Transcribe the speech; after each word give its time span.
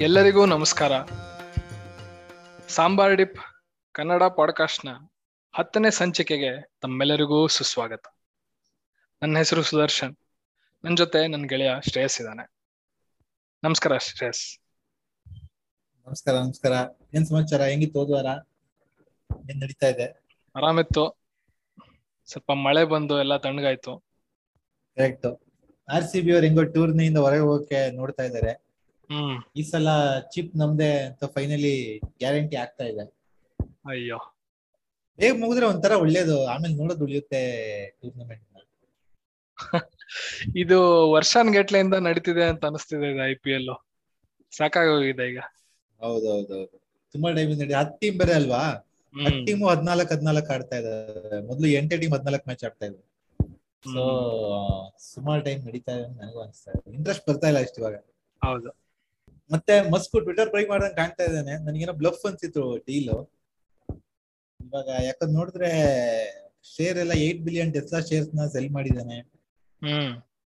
ಎಲ್ಲರಿಗೂ 0.00 0.46
ನಮಸ್ಕಾರ. 0.46 0.92
ಸಾಂಬಾರ್ 2.68 3.16
ಡಿಪ್ 3.16 3.38
ಕನ್ನಡ 3.92 4.22
ಪಾಡ್ಕಾಸ್ಟ್ನ 4.22 4.88
ಹತ್ತನೇ 5.54 5.90
ಸಂಚಿಕೆಗೆ 5.90 6.70
ತಮ್ಮೆಲ್ಲರಿಗೂ 6.80 7.48
ಸುಸ್ವಾಗತ. 7.48 8.04
ನನ್ನ 9.22 9.38
ಹೆಸರು 9.38 9.62
ಸುದರ್ಶನ್. 9.62 10.16
ನನ್ನ 10.84 10.94
ಜೊತೆ 10.94 11.26
ನನ್ನ 11.26 11.44
ಗೆಳೆಯ 11.44 11.70
ಶ್ರೇಯಸ್ 11.88 12.20
ಇದ್ದಾನೆ. 12.20 12.50
ನಮಸ್ಕಾರ 13.64 13.98
ಶ್ರೇಯಸ್. 13.98 14.58
ನಮಸ್ಕಾರ 16.06 16.34
ನಮಸ್ಕಾರ. 16.34 16.72
ಏನ್ 17.14 17.26
ಸಮಾಚಾರ? 17.26 17.62
ಹೆಂಗಿತ್ತು 17.62 17.98
ಹೋದ್ವಾರ 17.98 18.26
ಏನ್ 19.50 19.60
ನಡೀತಾ 19.60 19.86
ಇದೆ? 19.86 20.22
ಆರಾಮಿತ್ತು. 20.56 21.18
ಸ್ವಲ್ಪ 22.26 22.52
ಮಳೆ 22.52 22.84
ಬಂದು 22.84 23.18
ಎಲ್ಲ 23.18 23.36
ತಣ್ಣಗಾಯ್ತು. 23.36 23.98
ಕರೆಕ್ಟ್ 24.96 25.42
ಆರ್ 25.92 26.04
ಸಿ 26.04 26.20
ಬಿ 26.20 26.32
ಅವ್ರು 26.32 26.46
ಹೆಂಗೋ 26.46 26.64
ಟೂರ್ನಿಯಿಂದ 26.64 27.18
ಹೊರಗೆ 27.18 27.40
ಹೋಗಕ್ಕೆ 27.40 27.90
ನೋಡ್ತಾ 27.90 28.22
ಹ್ಮ್ 28.22 28.69
ಈ 29.56 29.62
ಸಲ 29.62 29.88
ಚಿಪ್ 30.32 30.56
ನಮ್ದೆ 30.56 31.00
ಅಂತ 31.00 31.24
ಫೈನಲಿ 31.24 31.98
ಗ್ಯಾರಂಟಿ 32.18 32.56
ಆಗ್ತಾ 32.56 32.84
ಇದೆ. 32.84 33.04
ಅಯ್ಯೋ. 33.86 34.18
ಬೇಗ 35.18 35.34
ಮುಗಿದ್ರೆ 35.38 35.66
ಒಂಥರ 35.66 35.92
ಒಳ್ಳೇದು 35.92 36.46
ಆಮೇಲೆ 36.46 36.74
ನೋಡೋದು 36.74 37.04
ಉಳಿಯುತ್ತೆ 37.04 37.40
ಟೂರ್ನಮೆಂಟ್ 38.02 38.46
ಇದು 40.56 41.10
ವರ್ಷಾನ್ 41.12 41.54
ಗಟ್ಲೆಯಿಂದ 41.54 41.94
ನಡೀತಿದೆ 41.94 42.44
ಅಂತ 42.44 42.64
ಅನಿಸ್ತಿದೆ 42.64 43.10
ಇದು 43.10 43.22
ಐ 43.28 43.34
ಪಿ 43.34 43.50
ಎಲ್ 43.50 43.68
ಸಾಕಾಗೋಗಿದೆ 44.52 45.28
ಈಗ. 45.28 45.40
ಹೌದೌದೌದು. 46.00 46.78
ತುಂಬಾ 47.14 47.32
ಟೈಮ್ 47.32 47.58
ನಡಿ 47.58 47.74
ಹತ್ತು 47.74 47.98
ಟೀಮ್ 47.98 48.18
ಬೇರೆ 48.18 48.32
ಅಲ್ವಾ? 48.32 48.62
ಹತ್ತು 49.14 49.44
ಟೀಮು 49.44 49.68
ಹದಿನಾಲ್ಕು 49.68 50.14
ಹದ್ನಾಲ್ಕ್ 50.14 50.50
ಆಡ್ತಾ 50.50 50.76
ಇದಾರೆ. 50.76 51.46
ಮೊದ್ಲು 51.46 51.68
ಎಂಟೇ 51.68 51.96
ಟೀಮ್ 51.96 52.12
ಹದ್ನಾಲ್ಕ್ 52.12 52.48
ಮ್ಯಾಚ್ 52.48 52.64
ಆಡ್ತಾ 52.64 52.86
ಇದ್ರು. 52.86 53.04
ಸೊ 53.94 54.02
ಸುಮಾರು 54.98 55.42
ಟೈಮ್ 55.42 55.66
ನಡೀತಾ 55.66 55.92
ಇದೆ 55.92 56.08
ನನಗೂ 56.08 56.40
ಅನಿಸ್ತಾ 56.40 56.70
ಇದೆ. 56.70 56.96
ಇಂಟ್ರೆಸ್ಟ್ 56.96 57.28
ಬರ್ತಾ 57.28 57.48
ಇಲ್ಲ 57.48 57.58
ಇವಾಗ. 57.58 57.94
ಹೌದು. 58.42 58.89
ಮತ್ತೆ 59.50 59.74
ಮಸ್ಕು 59.92 60.16
ಟ್ವಿಟರ್ 60.24 60.50
ಪ್ರೈ 60.50 60.64
ಮಾಡ್ದಂಗೆ 60.66 60.96
ಕಾಣ್ತಾ 60.96 61.24
ಇದ್ದಾನೆ. 61.24 61.54
ನನಗೇನೋ 61.64 61.94
ಬ್ಲಫ್ 62.00 62.24
ಅನ್ಸಿತ್ತು 62.28 62.62
ಡೀಲ್ 62.86 63.08
ಇವಾಗ 64.60 64.88
ಯಾಕಂದ್ 65.06 65.34
ನೋಡಿದ್ರೆ 65.34 65.70
ಶೇರ್ 66.72 66.98
ಎಲ್ಲ 66.98 67.14
ಏಟ್ 67.26 67.40
ಬಿಲಿಯನ್ 67.42 67.70
ಟೆಸ್ಲಾ 67.74 68.00
ಶೇರ್ಸ್ನ 68.08 68.46
ಸೆಲ್ 68.54 68.70
ಮಾಡಿದಾನೆ 68.70 69.18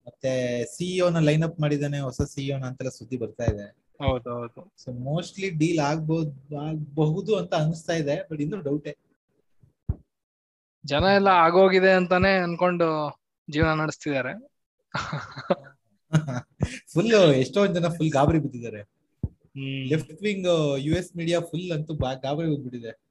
ಮತ್ತೆ 0.07 0.31
ಸಿಇಒ 0.75 1.07
ನ 1.11 1.21
ಲೈನ್ 1.21 1.45
ಅಪ್ 1.45 1.59
ಮಾಡಿದಾನೆ 1.61 1.99
ಹೊಸ 2.01 2.23
ಸಿಇಒ 2.33 2.57
ನ 2.59 2.67
ಅಂತೆಲ್ಲ 2.71 2.93
ಸುದ್ದಿ 2.99 3.17
ಬರ್ತಾ 3.23 3.47
ಇದೆ. 3.53 3.67
ಹೌದು 4.01 4.29
ಹೌದು. 4.37 4.61
ಸೊ 4.79 4.89
ಮೋಸ್ಟ್ಲಿ 5.07 5.49
ಡೀಲ್ 5.61 5.81
ಆಗ್ಬೋದು 5.89 6.33
ಆಗಬಹುದು 6.63 7.33
ಅಂತ 7.41 7.53
ಅನಿಸ್ತಾ 7.63 7.95
ಇದೆ 8.03 8.17
ಬಟ್ 8.29 8.41
ಇನ್ನೂ 8.41 8.59
ಡೌಟೇ 8.63 8.93
ಜನ 10.85 11.05
ಎಲ್ಲ 11.19 11.31
ಆಗೋಗಿದೆ 11.45 11.93
ಅಂತಾನೆ 11.93 12.31
ಅನ್ಕೊಂಡು 12.39 12.89
ಜೀವನ 13.49 13.73
ನಡೆಸ್ತಿದ್ದಾರೆ. 13.83 14.33
ಫುಲ್ 16.95 17.13
ಎಷ್ಟೋ 17.33 17.67
ಜನ 17.67 17.87
ಫುಲ್ 17.89 18.11
ಗಾಬರಿ 18.11 18.39
ಬಿದ್ದಿದ್ದಾರೆ. 18.39 18.83
Left 19.89 20.23
wing 20.23 20.77
U 20.79 20.97
S 20.97 21.17
media 21.17 21.41
full 21.41 21.73
ಅಂತೂ 21.73 21.95
ಬಾ- 21.95 22.23
ಗಾಬರಿ 22.23 22.49
ಹೋಗ್ಬಿಟ್ಟಿದೆ. 22.49 23.09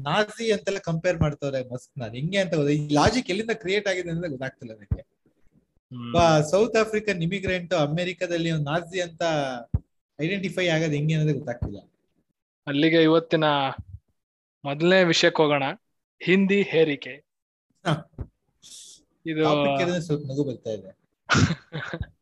ನಾಜಿ 0.00 0.52
ಅಂತೆಲ್ಲ 0.52 0.78
ಕಂಪೇರ್ 0.78 1.20
ಮಾಡ್ತವ್ರೆ 1.20 1.72
ಮಸ್ಕ್ 1.72 1.98
ನಾನು. 1.98 2.14
ಹಿಂಗೆ 2.14 2.38
ಅಂತ 2.38 2.54
ಹೋದ 2.54 2.68
ಈ 2.68 2.88
ಲಾಜಿಕ್ 2.88 3.28
ಎಲ್ಲಿಂದ 3.28 3.50
ಕ್ರಿಯೇಟ್ 3.52 3.88
ಆಗಿದೆ 3.88 4.10
ಅಂತ 4.10 4.26
ಗೊತ್ತಾಗ್ತಿಲ್ಲ 4.26 4.74
ನನಗೆ. 4.74 5.02
ಸೌತ್ 6.50 6.76
ಆಫ್ರಿಕನ್ 6.76 7.22
ಇಮಿಗ್ರೆಂಟ್ 7.22 7.74
ಅಮೆರಿಕದಲ್ಲಿ 7.74 8.52
ನಾಜಿ 8.52 9.00
ಅಂತ 9.00 9.22
ಐಡೆಂಟಿಫೈ 10.20 10.68
ಆಗೋದು 10.68 10.90
ಹೆಂಗೆ 10.90 11.14
ಅನ್ನೋದೇ 11.14 11.38
ಗೊತ್ತಾಗ್ತಿಲ್ಲ. 11.38 11.78
ಅಲ್ಲಿಗೆ 12.66 13.02
ಇವತ್ತಿನ 13.02 13.44
ಮೊದಲನೇ 14.64 15.04
ವಿಷಯಕ್ಕೆ 15.04 15.42
ಹೋಗೋಣ. 15.42 15.62
ಹಿಂದಿ 16.22 16.62
ಹೇರಿಕೆ. 16.62 17.24
ಇದು 19.26 19.44
ಸ್ವಲ್ಪ 20.00 20.26
ನಗು 20.26 20.44
ಬರ್ತಾ 20.44 20.70
ಇದೆ. 20.70 21.07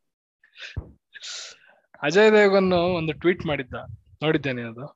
ಅಜಯ್ 2.03 2.33
ದೇವಗನ್ 2.33 2.73
ಒಂದು 2.97 3.13
ಟ್ವೀಟ್ 3.13 3.47
ಮಾಡಿದ್ದ. 3.47 3.77
ನೋಡಿದ್ದೇನೆ 4.23 4.63
ಅದು. 4.63 4.87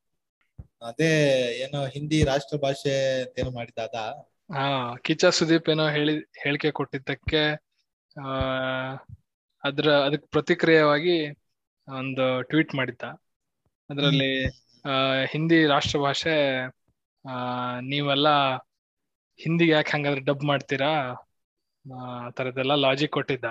ಅದೇ 0.82 1.10
ಏನೋ 1.58 1.86
ಹಿಂದಿ 1.86 2.24
ರಾಷ್ಟ್ರ 2.24 2.56
ಭಾಷೆ 2.56 2.94
ಏನೋ 3.40 3.50
ಮಾಡಿದ್ದ 3.50 3.78
ಅದ. 3.80 3.96
ಹಾ 4.50 4.64
ಕಿಚ್ಚ 4.96 5.24
ಸುದೀಪ್ 5.30 5.68
ಏನೋ 5.68 5.88
ಹೇಳಿ 5.88 6.14
ಹೇಳಿಕೆ 6.42 6.70
ಕೊಟ್ಟಿದ್ದಕ್ಕೆ 6.70 7.42
ಆ 8.16 8.30
ಅದ್ರ 9.64 9.90
ಅದಕ್ಕೆ 10.04 10.26
ಪ್ರತಿಕ್ರಿಯವಾಗಿ 10.26 11.16
ಒಂದು 11.88 12.42
ಟ್ವೀಟ್ 12.42 12.74
ಮಾಡಿದ್ದ. 12.74 13.04
ಅದರಲ್ಲಿ 13.90 14.32
ಆ, 14.84 14.92
ಹಿಂದಿ 15.24 15.66
ರಾಷ್ಟ್ರ 15.66 15.98
ಭಾಷೆ 15.98 16.34
ಆ 17.24 17.34
ನೀವೆಲ್ಲ 17.80 18.28
ಹಿಂದಿಗೆ 19.40 19.72
ಯಾಕೆ 19.72 19.90
ಹಂಗಾದ್ರೆ 19.90 20.20
ಡಬ್ 20.20 20.44
ಮಾಡ್ತೀರಾ? 20.44 20.92
ಆ 21.86 21.98
ತರದೆಲ್ಲ 22.30 22.74
ಲಾಜಿಕ್ 22.76 23.12
ಕೊಟ್ಟಿದ್ದ. 23.12 23.48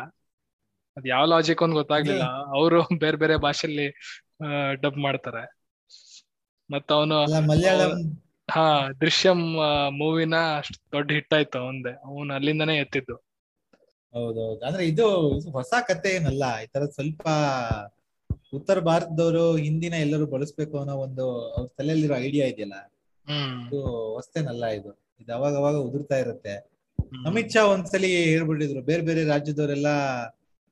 ಅದ್ 0.97 1.07
ಯಾವ 1.07 1.25
ಲಾಜಿಕ್ 1.25 1.63
ಅಂತ 1.63 1.73
ಗೊತ್ತಾಗ್ಲಿಲ್ಲ. 1.73 2.25
ಅವರು 2.53 2.79
ಬೇರೆ 3.03 3.17
ಬೇರೆ 3.17 3.37
ಭಾಷೆಯಲ್ಲಿ 3.37 3.87
ಡಬ್ 4.81 4.97
ಮಾಡ್ತಾರೆ. 4.97 5.43
ಮತ್ತ 6.69 6.91
ಅವನು 6.91 7.17
ಹಾ 8.49 8.65
ದೃಶ್ಯಂ 9.01 9.39
ಮೂವಿನ 9.91 10.35
ಅಷ್ಟು 10.57 10.91
ದೊಡ್ಡ 10.91 11.11
ಹಿಟ್ 11.11 11.33
ಆಯ್ತು 11.33 11.57
ಅವಂದೆ 11.59 11.91
ಅವನು 12.05 12.33
ಅಲ್ಲಿಂದನೇ 12.33 12.77
ಎತ್ತಿದ್ದು. 12.77 13.15
ಹೌದೌದು. 14.13 14.65
ಅಂದ್ರೆ 14.65 14.83
ಇದು 14.87 15.05
ಹೊಸ 15.51 15.73
ಕತೆ 15.87 16.09
ಏನಲ್ಲ 16.09 16.43
ಈ 16.63 16.67
ತರ 16.67 16.85
ಸ್ವಲ್ಪ 16.85 17.23
ಉತ್ತರ 18.53 18.79
ಭಾರತದವರು 18.79 19.55
ಹಿಂದಿನ 19.55 19.93
ಎಲ್ಲರೂ 19.99 20.25
ಬಳಸ್ಬೇಕು 20.25 20.79
ಅನ್ನೋ 20.79 20.95
ಒಂದು 20.97 21.25
ಅವ್ರ 21.53 21.67
ತಲೆಯಲ್ಲಿರೋ 21.77 22.15
ಐಡಿಯಾ 22.17 22.45
ಇದೆಯಲ್ಲ? 22.47 22.77
ಹ್ಮ್. 23.27 23.59
ಇದು 23.67 23.79
ಹೊಸ್ತೇನಲ್ಲ 24.15 24.65
ಇದು. 24.71 24.91
ಇದು 25.19 25.33
ಅವಾಗ 25.33 25.55
ಅವಾಗ 25.55 25.75
ಉದುರ್ತಾ 25.79 26.17
ಇರುತ್ತೆ. 26.17 26.55
ಅಮಿತ್ 27.25 27.51
ಶಾ 27.51 27.61
ಒಂದ್ಸಲಿ 27.65 28.09
ಹೇಳ್ಬಿಟ್ಟಿದ್ರು 28.25 28.81
ಬೇರೆ 28.81 29.01
ಬೇರೆ 29.01 29.23
ರಾಜ್ಯದವರೆಲ್ಲ 29.25 29.89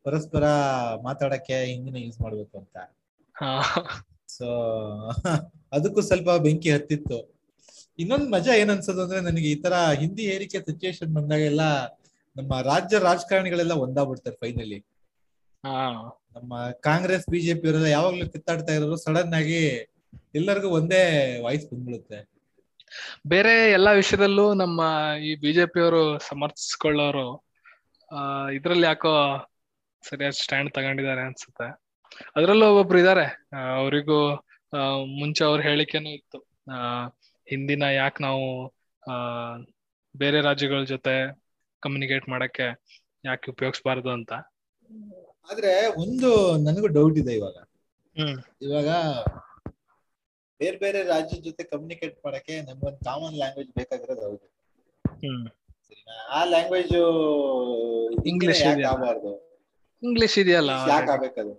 ಪರಸ್ಪರ 0.07 0.45
ಮಾತಾಡಕ್ಕೆ 1.03 1.57
ಹಿಂದಿನ 1.71 1.97
ಯೂಸ್ 2.05 2.19
ಮಾಡ್ಬೇಕು 2.21 2.55
ಅಂತ. 2.57 2.75
ಸೊ 4.29 4.47
ಅದಕ್ಕೂ 5.75 6.01
ಸ್ವಲ್ಪ 6.01 6.29
ಬೆಂಕಿ 6.45 6.69
ಹತ್ತಿತ್ತು. 6.71 7.17
ಇನ್ನೊಂದ್ 7.99 8.27
ಮಜಾ 8.31 8.53
ಏನ್ 8.53 8.69
ಅನ್ಸೋದು 8.69 9.01
ಅಂದ್ರೆ 9.01 9.19
ನನಗೆ 9.21 9.47
ಈ 9.47 9.57
ತರ 9.61 9.75
ಹಿಂದಿ 10.01 10.23
ಏರಿಕೆ 10.33 10.59
ಸಿಚುಯೇಷನ್ 10.59 11.11
ಬಂದಾಗೆಲ್ಲ 11.15 11.63
ನಮ್ಮ 12.35 12.61
ರಾಜ್ಯ 12.61 12.99
ರಾಜಕಾರಣಿಗಳೆಲ್ಲ 12.99 13.73
ಒಂದಾಗ್ಬಿಡ್ತಾರೆ 13.83 14.35
ಫೈನಲಿ 14.35 14.79
ನಮ್ಮ 16.35 16.53
ಕಾಂಗ್ರೆಸ್ 16.79 17.25
ಬಿಜೆಪಿ 17.29 17.67
ಅವರೆಲ್ಲ 17.67 17.89
ಯಾವಾಗ್ಲೂ 17.91 18.25
ಕಿತ್ತಾಡ್ತಾ 18.33 18.73
ಇರೋರು 18.73 18.97
ಸಡನ್ 18.97 19.33
ಆಗಿ 19.33 19.61
ಎಲ್ಲರಿಗೂ 20.33 20.69
ಒಂದೇ 20.69 21.01
ವಾಯ್ಸ್ 21.41 21.65
ಬಂದ್ಬಿಡುತ್ತೆ. 21.71 22.19
ಬೇರೆ 23.27 23.53
ಎಲ್ಲಾ 23.71 23.91
ವಿಷಯದಲ್ಲೂ 23.91 24.53
ನಮ್ಮ 24.53 24.81
ಈ 25.23 25.31
ಬಿಜೆಪಿಯವರು 25.35 26.01
ಸಮರ್ಥಿಸ್ಕೊಳ್ಳೋರು 26.29 27.27
ಆ 28.11 28.19
ಇದ್ರಲ್ಲಿ 28.49 28.85
ಯಾಕೋ 28.85 29.13
ಸರಿಯಾದ 30.09 30.35
ಸ್ಟ್ಯಾಂಡ್ 30.41 30.73
ತಗೊಂಡಿದ್ದಾರೆ 30.73 31.21
ಅನ್ಸುತ್ತೆ. 31.21 31.67
ಅದ್ರಲ್ಲೂ 32.35 32.65
ಒಬ್ಬೊಬ್ರು 32.67 32.99
ಇದಾರೆ. 32.99 33.25
ಅವರಿಗೂ 33.77 34.35
ಮುಂಚೆ 35.19 35.43
ಅವ್ರ 35.43 35.61
ಹೇಳಿಕೆನೂ 35.61 36.09
ಇತ್ತು. 36.09 36.39
ಹಿಂದಿನ 37.47 37.83
ಯಾಕೆ 37.83 38.23
ನಾವು 38.23 38.45
ಬೇರೆ 40.17 40.41
ರಾಜ್ಯಗಳ 40.41 40.83
ಜೊತೆ 40.83 41.13
ಕಮ್ಯುನಿಕೇಟ್ 41.79 42.29
ಮಾಡಕ್ಕೆ 42.29 42.67
ಯಾಕೆ 43.25 43.51
ಉಪಯೋಗಿಸಬಾರ್ದು 43.51 44.09
ಅಂತ. 44.09 44.33
ಆದ್ರೆ 45.51 45.87
ಒಂದು 46.01 46.57
ನನಗೂ 46.57 46.87
ಡೌಟ್ 46.87 47.17
ಇದೆ 47.17 47.33
ಇವಾಗ. 47.35 47.57
ಇವಾಗ 48.61 48.89
ಬೇರೆ 50.59 50.77
ಬೇರೆ 50.77 51.03
ರಾಜ್ಯದ 51.03 51.41
ಜೊತೆ 51.43 51.63
ಕಮ್ಯುನಿಕೇಟ್ 51.63 52.17
ಮಾಡಕ್ಕೆ 52.25 52.61
ನಮ್ಗೊಂದು 52.61 52.97
ಕಾಮನ್ 52.97 53.35
ಲ್ಯಾಂಗ್ವೇಜ್ 53.35 53.69
ಬೇಕಾಗಿರೋದು 53.69 54.21
ಹೌದು? 54.21 54.45
ಆ 56.29 56.39
ಲ್ಯಾಂಗ್ವೇಜ್ 56.45 56.95
ಇಂಗ್ಲಿಷ್ 58.27 58.63
ಆಗಬಾರ್ದು? 58.63 59.46
ಇಂಗ್ಲಿಷ್ 60.03 60.37
ಇದೆಯಲ್ಲ 60.39 60.71
ಯಾಕೆ 60.89 61.11
ಆಗ್ಬೇಕದು? 61.11 61.53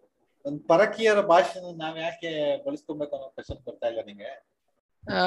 ಒಂದ್ 0.45 0.61
ಪರಕೀಯರ 0.69 1.21
ಭಾಷೆನ 1.31 1.71
ನಾವ್ 1.77 1.97
ಯಾಕೆ 1.99 2.31
ಬಳಸ್ಕೊಬೇಕು 2.67 3.15
ಅನ್ನೋ 3.17 3.29
ಕ್ವಶನ್ 3.29 3.61
ಬರ್ತಾ 3.67 3.87
ಇಲ್ಲ 3.89 4.03
ನಿಂಗೆ? 4.07 4.31
ಆ, 5.05 5.21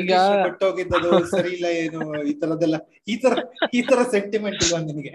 ಈಗ 0.00 0.10
ಕೊಟ್ಟೋಗಿದ್ದದು 0.42 1.10
ಸರಿ 1.26 1.50
ಇಲ್ಲ 1.52 1.66
ಏನು 1.78 2.00
ಈ 2.24 2.34
ತರದೆಲ್ಲ 2.40 2.76
ಈ 3.08 3.16
ತರ 3.16 3.34
ಈ 3.74 3.82
ತರ 3.82 4.00
ಸೆಂಟಿಮೆಂಟ್ 4.10 4.60
ಇಲ್ಲ 4.62 4.78
ನಿನಗೆ? 4.84 5.14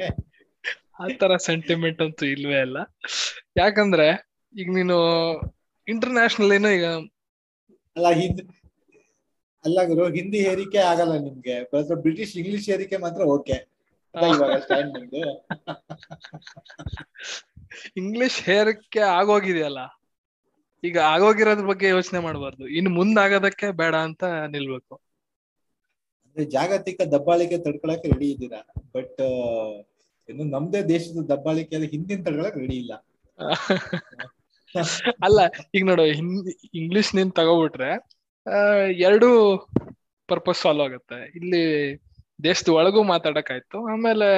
ಆ 0.99 1.07
ತರ 1.21 1.37
ಸೆಂಟಿಮೆಂಟ್ 1.45 2.01
ಅಂತೂ 2.01 2.25
ಇಲ್ವೇ 2.25 2.59
ಅಲ್ಲ. 2.61 2.77
ಯಾಕಂದ್ರೆ 3.57 4.07
ಈಗ 4.53 4.67
ನೀನು 4.71 4.97
ಇಂಟರ್ನ್ಯಾಷನಲ್ 5.87 6.53
ಏನೋ 6.53 6.69
ಈಗ 6.69 6.85
ಅಲ್ಲ 7.95 8.07
ಹಿಂದಿ 8.13 8.43
ಅಲ್ಲ 9.65 9.79
ಗುರು 9.87 10.05
ಹಿಂದಿ 10.09 10.39
ಹೇರಿಕೆ 10.39 10.79
ಆಗಲ್ಲ 10.89 11.13
ನಿಮ್ಗೆ. 11.19 11.55
ಬ್ರಿಟಿಷ್ 12.01 12.35
ಇಂಗ್ಲಿಷ್ 12.37 12.67
ಹೇರಿಕೆ 12.69 12.97
ಮಾತ್ರ 12.97 13.21
ಓಕೆ 13.29 13.57
ಇಂಗ್ಲಿಷ್ 17.99 18.39
ಹೇರಕ್ಕೆ 18.47 19.01
ಆಗೋಗಿದೆಯಲ್ಲ? 19.15 19.79
ಈಗ 20.83 20.97
ಆಗೋಗಿರೋದ್ರ 21.13 21.65
ಬಗ್ಗೆ 21.71 21.87
ಯೋಚನೆ 21.89 22.19
ಮಾಡಬಾರ್ದು. 22.25 22.65
ಇನ್ನು 22.77 22.91
ಮುಂದಾಗೋದಕ್ಕೆ 22.97 23.67
ಬೇಡ 23.81 23.95
ಅಂತ 24.07 24.23
ನಿಲ್ಬೇಕು. 24.55 24.95
ಜಾಗತಿಕ 26.37 27.01
ದಬ್ಬಾಳಿಕೆ 27.13 27.57
ತಡ್ಕೊಳಕ್ 27.65 28.05
ರೆಡಿ 28.11 28.27
ಇದ್ದೀರಾ? 28.33 28.61
ಬಟ್ 28.95 29.21
ಇನ್ನು 30.29 30.43
ನಮ್ದೇ 30.55 30.81
ದೇಶದ 30.89 31.23
ದಬ್ಬಾಳಿಕೆ 31.31 31.77
ಹಿಂದಿನ 31.93 32.19
ತಡ್ಕೊಳಕ್ 32.25 32.57
ರೆಡಿ 32.57 32.77
ಇಲ್ಲ. 32.83 32.93
ಅಲ್ಲ 35.25 35.39
ಈಗ 35.75 35.83
ನೋಡು 35.89 36.03
ಹಿಂದಿ 36.17 36.51
ಇಂಗ್ಲಿಷ್ 36.73 37.11
ನಿಂದ್ 37.15 37.33
ತಗೋಬಿಟ್ರೆ 37.35 37.91
ಎರಡು 39.07 39.27
ಪರ್ಪಸ್ 40.29 40.61
ಸಾಲ್ವ್ 40.61 40.83
ಆಗುತ್ತೆ. 40.87 41.19
ಇಲ್ಲಿ 41.39 41.63
ದೇಶದ 42.43 42.69
ಒಳಗೂ 42.69 43.03
ಮಾತಾಡಕ್ಕಾಯ್ತು. 43.03 43.77
ಆಮೇಲೆ 43.91 44.29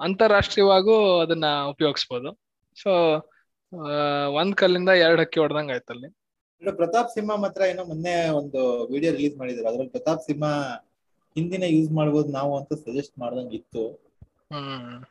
ಅಂತಾರಾಷ್ಟ್ರೀಯವಾಗೂ 0.00 1.20
ಅದನ್ನ 1.20 1.44
ಉಪಯೋಗಿಸ್ಬೋದು. 1.68 2.30
ಸೊ 2.82 2.90
ಒಂದ್ 4.38 4.54
ಕಲ್ಲಿಂದ 4.54 4.88
ಎರಡ್ 4.88 5.20
ಹಕ್ಕಿ 5.20 5.40
ಹೊಡೆದಂಗ 5.40 5.70
ಆಯ್ತಲ್ಲಿ 5.70 6.06
ಅಲ್ಲಿ. 6.06 6.76
ಪ್ರತಾಪ್ 6.76 7.10
ಸಿಂಹ 7.10 7.34
ಮಾತ್ರ 7.36 7.62
ಏನೋ 7.62 7.84
ಮೊನ್ನೆ 7.84 8.28
ಒಂದು 8.28 8.60
ವಿಡಿಯೋ 8.92 9.12
ರಿಲೀಸ್ 9.12 9.36
ಮಾಡಿದ್ರು. 9.36 9.68
ಅದ್ರಲ್ಲಿ 9.68 9.90
ಪ್ರತಾಪ್ 9.90 10.22
ಸಿಂಹ 10.22 10.44
ಹಿಂದಿನ 11.36 11.62
ಯೂಸ್ 11.66 11.90
ಮಾಡ್ಬೋದು 11.92 12.32
ನಾವು 12.32 12.58
ಅಂತ 12.58 12.72
ಸಜೆಸ್ಟ್ 12.72 13.18
ಮಾಡ್ದಂಗ 13.18 13.54
ಇತ್ತು. 13.54 13.84
ಹ್ಮ್. 14.52 15.04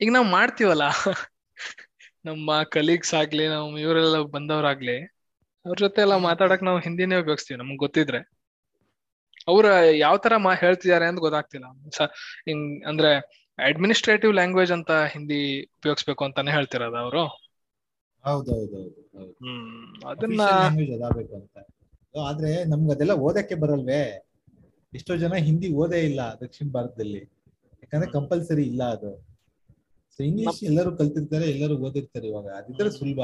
ಈಗ 0.00 0.10
ನಾವ್ 0.12 0.26
ಮಾಡ್ತೀವಲ್ಲ? 0.26 0.82
ನಮ್ಮ 2.24 2.62
ಕಲೀಗ್ಸ್ 2.62 3.14
ಆಗ್ಲಿ 3.14 3.48
ನಮ್ 3.48 3.78
ಇವರೆಲ್ಲ 3.78 4.22
ಬಂದವ್ರಾಗ್ಲಿ 4.22 4.96
ಅವ್ರ 5.66 5.76
ಜೊತೆ 5.78 6.00
ಎಲ್ಲ 6.00 6.16
ಮಾತಾಡಕ್ 6.16 6.62
ನಾವು 6.62 6.78
ಹಿಂದಿನೇ 6.78 7.16
ಉಪಯೋಗಿಸ್ತೀವಿ 7.16 7.58
ನಮ್ಗೆ 7.58 7.76
ಗೊತ್ತಿದ್ರೆ. 7.76 8.20
ಅವ್ರ 9.48 9.66
ಯಾವ 9.96 10.16
ತರ 10.16 10.36
ಮಾ 10.36 10.54
ಹೇಳ್ತಿದ್ದಾರೆ 10.54 11.06
ಅಂತ 11.06 11.18
ಗೊತ್ತಾಗ್ತಿಲ್ಲ. 11.18 11.66
ಅಂದ್ರೆ 12.88 13.12
ಅಡ್ಮಿನಿಸ್ಟ್ರೇಟಿವ್ 13.58 14.34
ಲ್ಯಾಂಗ್ವೇಜ್ 14.34 14.72
ಅಂತ 14.72 14.90
ಹಿಂದಿ 14.90 15.62
ಉಪಯೋಗಿಸ್ಬೇಕು 15.62 16.24
ಅಂತಾನೆ 16.24 16.50
ಹೇಳ್ತಿರೋದು 16.50 16.96
ಅವರು. 16.96 17.24
ಅದನ್ನ 20.06 20.40
ಆದ್ರೆ 22.24 22.64
ನಮ್ಗೆ 22.64 22.92
ಅದೆಲ್ಲ 22.92 23.12
ಓದಕ್ಕೆ 23.12 23.54
ಬರಲ್ವೇ? 23.54 24.28
ಎಷ್ಟೋ 24.94 25.16
ಜನ 25.16 25.34
ಹಿಂದಿ 25.34 25.72
ಓದೇ 25.72 26.00
ಇಲ್ಲ 26.00 26.20
ದಕ್ಷಿಣ 26.40 26.68
ಭಾರತದಲ್ಲಿ. 26.72 27.22
ಯಾಕಂದ್ರೆ 27.82 28.10
ಕಂಪಲ್ಸರಿ 28.10 28.62
ಇಲ್ಲ 28.62 28.82
ಅದು. 28.84 29.10
ಸೊ 30.16 30.22
ಇಂಗ್ಲಿಷ್ 30.22 30.64
ಎಲ್ಲರೂ 30.64 30.96
ಕಲ್ತಿರ್ತಾರೆ 30.96 31.50
ಎಲ್ಲರೂ 31.50 31.76
ಓದಿರ್ತಾರೆ 31.76 32.26
ಇವಾಗ. 32.28 32.46
ಅದಿದ್ರೆ 32.46 32.90
ಸುಲಭ. 32.90 33.20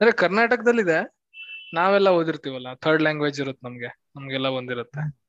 ಅಂದ್ರೆ 0.00 0.12
ಕರ್ನಾಟಕದಲ್ಲಿದೆ 0.12 0.98
ನಾವೆಲ್ಲ 1.74 2.08
ಓದಿರ್ತೀವಲ್ಲ 2.08 2.74
ಥರ್ಡ್ 2.74 3.02
ಲ್ಯಾಂಗ್ವೇಜ್ 3.02 3.40
ಇರುತ್ತೆ 3.40 3.68
ನಮ್ಗೆ 3.68 3.86
ನಮ್ಗೆಲ್ಲ 4.16 4.48
ಬಂದಿರುತ್ತೆ 4.56 5.21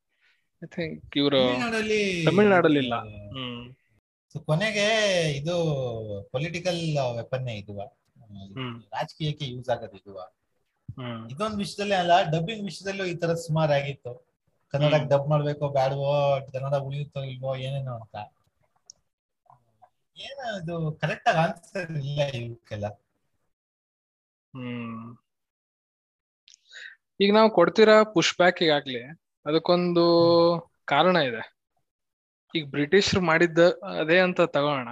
ಐ 0.64 0.70
ಥಿಂಕ್ 0.76 1.18
ಇವರು 1.18 1.40
ತಮಿಳ್ನಾಡಲ್ಲಿ 1.44 2.02
ತಮಿಳ್ನಾಡಲ್ಲಿ 2.26 2.80
ಇಲ್ಲ. 2.80 2.96
ಕೊನೆಗೆ 4.48 4.86
ಇದು 5.36 5.56
ಪೊಲಿಟಿಕಲ್ 6.32 6.82
ವೆಪನ್ 7.16 7.50
ಇದು 7.56 7.74
ರಾಜಕೀಯಕ್ಕೆ 8.94 9.46
ಯೂಸ್ 9.46 9.70
ಆಗೋದು 9.70 9.98
ಇದು 9.98 10.14
ಹ್ಮ್. 10.98 11.22
ಇದೊಂದು 11.30 11.58
ವಿಷಯದಲ್ಲಿ 11.58 11.96
ಅಲ್ಲ 11.96 12.14
ಡಬ್ಬಿಂಗ್ 12.32 12.64
ವಿಷಯದಲ್ಲೂ 12.64 13.06
ಈ 13.06 13.16
ತರ 13.16 13.34
ಸುಮಾರು 13.44 13.72
ಆಗಿತ್ತು. 13.74 14.12
ಕನ್ನಡಕ್ಕೆ 14.74 15.10
ಡಬ್ 15.10 15.28
ಮಾಡ್ಬೇಕೋ 15.30 15.70
ಬ್ಯಾಡವೋ 15.70 16.14
ಕನ್ನಡ 16.48 16.76
ಉಳಿಯುತ್ತೋ 16.86 17.22
ಇಲ್ವೋ 17.24 17.56
ಏನೇನೋ 17.66 17.94
ಅಂತ. 17.96 18.16
ಏನೋ 20.18 20.46
ಇದು 20.58 20.76
ಕರೆಕ್ಟ್ 21.02 21.30
ಆಗಿ 21.30 21.40
ಆನ್ಸರ್ 21.40 21.92
ಇಲ್ಲ 22.02 22.20
ಇವಕ್ಕೆಲ್ಲ 22.40 22.88
ಹ್ಮ್. 24.54 25.06
ಈಗ 27.20 27.34
ನಾವು 27.34 27.50
ಕೊಡ್ತೀರಾ 27.50 28.04
ಪುಷ್ 28.14 28.34
ಬ್ಯಾಕ್ 28.38 28.60
ಈಗಾಗ್ಲಿ? 28.64 29.02
ಅದಕ್ಕೊಂದು 29.46 30.06
ಕಾರಣ 30.86 31.16
ಇದೆ. 31.30 31.44
ಈಗ 32.54 32.64
ಬ್ರಿಟಿಷರು 32.70 33.22
ಮಾಡಿದ್ದ 33.22 33.60
ಅದೇ 34.02 34.18
ಅಂತ 34.20 34.42
ತಗೋಣ 34.56 34.90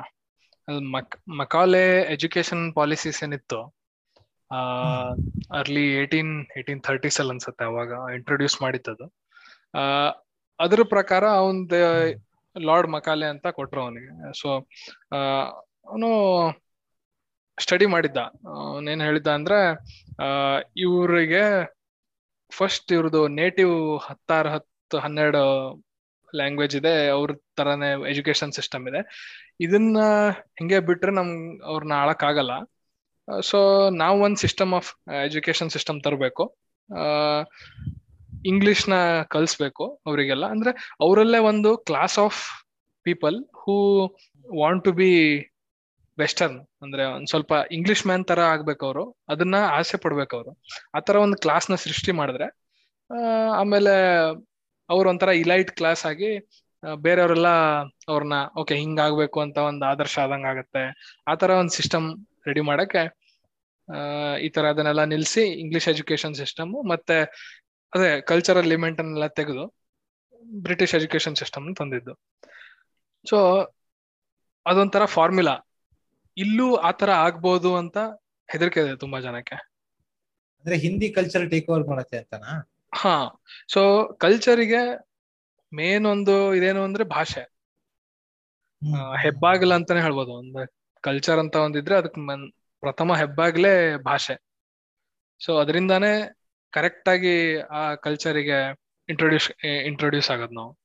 ಅಲ್ಲಿ 0.68 0.86
ಮಕ್ 0.92 1.16
ಮಕಾಲೆ 1.38 1.84
ಎಜುಕೇಶನ್ 2.14 2.64
ಪಾಲಿಸೀಸ್ 2.76 3.20
ಏನಿತ್ತು 3.24 3.60
ಆ 4.52 4.60
ಅರ್ಲಿ 5.60 5.84
ಏಟೀನ್ 5.94 6.34
ಏಟೀನ್ 6.60 6.82
ಥರ್ಟೀಸ್ 6.84 7.20
ಅಲ್ಲಿ 7.20 7.32
ಅನ್ಸುತ್ತೆ 7.32 7.64
ಅವಾಗ 7.66 7.92
ಇಂಟ್ರೊಡ್ಯೂಸ್ 8.16 8.58
ಮಾಡಿದ್ದದು. 8.62 9.06
ಆ 9.74 9.82
ಅದ್ರ 10.60 10.82
ಪ್ರಕಾರ 10.84 11.24
ಅವನ್ದ 11.42 11.74
ಲಾರ್ಡ್ 12.56 12.90
ಮಕಾಲೆ 12.92 13.26
ಅಂತ 13.26 13.48
ಕೊಟ್ರು 13.48 13.82
ಅವನಿಗೆ. 13.82 14.12
ಸೊ 14.42 14.50
ಅವನು 15.90 16.10
ಸ್ಟಡಿ 17.58 17.86
ಮಾಡಿದ್ದ. 17.86 18.20
ಅವನೇನ್ 18.72 19.02
ಹೇಳಿದ್ದ 19.02 19.28
ಅಂದ್ರೆ 19.28 19.60
ಇವ್ರಿಗೆ 20.78 21.44
ಫಸ್ಟ್ 22.52 22.92
ಇವ್ರದ್ದು 22.92 23.28
ನೇಟಿವ್ 23.28 24.00
ಹತ್ತಾರು 24.04 24.50
ಹತ್ತು 24.50 24.98
ಹನ್ನೆರಡು 25.00 25.44
ಲ್ಯಾಂಗ್ವೇಜ್ 26.36 26.76
ಇದೆ, 26.76 27.08
ಅವ್ರ 27.08 27.32
ತರನೇ 27.56 28.10
ಎಜುಕೇಶನ್ 28.10 28.52
ಸಿಸ್ಟಮ್ 28.52 28.88
ಇದೆ. 28.88 29.02
ಇದನ್ನ 29.62 29.98
ಹಿಂಗೆ 30.60 30.80
ಬಿಟ್ರೆ 30.80 31.12
ನಮ್ 31.12 31.32
ಅವ್ರನ್ನ 31.64 31.94
ಆಳಕ್ಕಾಗಲ್ಲ. 31.94 32.54
ಸೊ 33.42 33.90
ನಾವು 33.90 34.22
ಒಂದು 34.22 34.38
ಸಿಸ್ಟಮ್ 34.38 34.74
ಆಫ್ 34.74 34.90
ಎಜುಕೇಶನ್ 35.26 35.70
ಸಿಸ್ಟಮ್ 35.70 36.02
ತರಬೇಕು. 36.02 36.46
ಇಂಗ್ಲಿಷ್ನ 38.46 38.94
ಕಲಿಸ್ಬೇಕು 39.24 39.86
ಅವರಿಗೆಲ್ಲ. 40.06 40.46
ಅಂದ್ರೆ 40.46 40.72
ಅವರಲ್ಲೇ 41.02 41.38
ಒಂದು 41.38 41.78
class 41.78 42.20
of 42.20 42.40
people 43.04 43.46
who 43.56 43.76
want 44.46 44.84
to 44.84 44.92
be 44.92 45.12
western 46.22 46.58
ಅಂದ್ರೆ 46.84 47.04
ಒಂದ್ 47.16 47.28
ಸ್ವಲ್ಪ 47.28 47.54
ಇಂಗ್ಲಿಷ್ 47.72 48.04
ಮ್ಯಾನ್ 48.08 48.26
ತರ 48.26 48.40
ಆಗ್ಬೇಕು 48.54 48.84
ಅವರು. 48.86 49.04
ಅದನ್ನ 49.30 49.58
ಆಸೆ 49.78 49.98
ಪಡ್ಬೇಕು 49.98 50.34
ಅವರು 50.38 50.52
ಆತರ 50.98 51.16
ಒಂದು 51.26 51.38
ಕ್ಲಾಸ್ನ 51.44 51.76
ಸೃಷ್ಟಿ 51.86 52.12
ಮಾಡಿದ್ರೆ 52.12 52.48
ಆಮೇಲೆ 53.62 53.94
ಅವ್ರ 54.90 55.04
ಒಂಥರ 55.08 55.32
ಇಲೈಟ್ 55.44 55.72
ಕ್ಲಾಸ್ 55.72 56.04
ಆಗಿ 56.06 56.32
ಬೇರೆಯವರೆಲ್ಲ 57.04 57.50
ಅವ್ರನ್ನ 58.12 58.38
ಓಕೆ 58.58 58.76
ಹಿಂಗಾಗ್ಬೇಕು 58.76 59.40
ಅಂತ 59.42 59.58
ಒಂದು 59.70 59.84
ಆದರ್ಶ 59.86 60.16
ಆದಂಗ 60.20 60.46
ಆಗತ್ತೆ. 60.46 60.84
ಆತರ 61.32 61.50
ಒಂದು 61.62 61.74
ಸಿಸ್ಟಮ್ 61.80 62.08
ರೆಡಿ 62.48 62.62
ಮಾಡಕ್ಕೆ 62.62 63.04
ಈ 64.46 64.48
ತರ 64.50 64.66
ಅದನ್ನೆಲ್ಲ 64.66 65.04
ನಿಲ್ಸಿ 65.06 65.44
ಇಂಗ್ಲಿಷ್ 65.64 65.88
ಎಜುಕೇಶನ್ 65.88 66.36
ಸಿಸ್ಟಮ್ 66.36 66.72
ಮತ್ತೆ 66.92 67.18
ಅದೇ 67.94 68.10
ಕಲ್ಚರಲ್ 68.22 68.70
ಲಿಮೆಂಟ್ 68.74 69.00
ಅನ್ನೆಲ್ಲ 69.02 69.28
ತೆಗೆದು 69.40 69.66
ಬ್ರಿಟಿಷ್ 70.66 70.94
ಎಜುಕೇಶನ್ 70.96 71.36
ಸಿಸ್ಟಮ್ 71.42 71.66
ತಂದಿದ್ದು. 71.76 72.14
ಸೊ 73.26 73.38
ಅದೊಂಥರ 74.66 75.04
ಫಾರ್ಮುಲಾ 75.16 75.56
ಇಲ್ಲೂ 76.38 76.76
ಆತರ 76.76 77.12
ಆಗ್ಬೋದು 77.12 77.76
ಅಂತ 77.76 77.98
ಹೆದರಿಕೆ 78.52 78.80
ಇದೆ 78.80 78.96
ತುಂಬಾ 78.96 79.20
ಜನಕ್ಕೆ. 79.20 79.56
ಅಂದ್ರೆ 79.56 80.78
ಹಿಂದಿ 80.78 81.10
ಕಲ್ಚರ್ 81.10 81.50
ಟೇಕ್ 81.50 81.70
ಓವರ್ 81.70 81.88
ಮಾಡತ್ತೆ 81.88 82.18
ಅಂತನಾ? 82.18 82.72
ಹಾ. 82.96 83.44
ಸೊ 83.72 84.14
ಕಲ್ಚರಿಗೆ 84.14 85.12
ಮೇನ್ 85.74 86.06
ಒಂದು 86.06 86.56
ಇದೇನು 86.56 86.84
ಅಂದ್ರೆ 86.84 87.04
ಭಾಷೆ. 87.04 87.52
ಹೆಬ್ಬಾಗಿಲ 89.22 89.74
ಅಂತಾನೆ 89.74 90.02
ಹೇಳ್ಬೋದು. 90.02 90.32
ಒಂದು 90.32 90.76
ಕಲ್ಚರ್ 91.02 91.40
ಅಂತ 91.40 91.56
ಒಂದಿದ್ರೆ 91.56 91.96
ಅದಕ್ಕೆ 91.96 92.50
ಪ್ರಥಮ 92.80 93.16
ಹೆಬ್ಬಾಗ್ಲೇ 93.16 93.98
ಭಾಷೆ. 93.98 94.44
ಸೊ 95.46 95.58
ಅದರಿಂದಾನೇ 95.58 96.36
ಕರೆಕ್ಟ್ 96.72 97.10
ಆಗಿ 97.10 97.60
ಆ 97.60 97.96
ಕಲ್ಚರಿಗೆ 97.96 98.76
ಇಂಟ್ರೊಡ್ಯೂಸ್ 99.10 99.66
ಇಂಟ್ರೊಡ್ಯೂಸ್ 99.66 100.32
ಆಗದ್ 100.32 100.54
ನಾವು. 100.54 100.78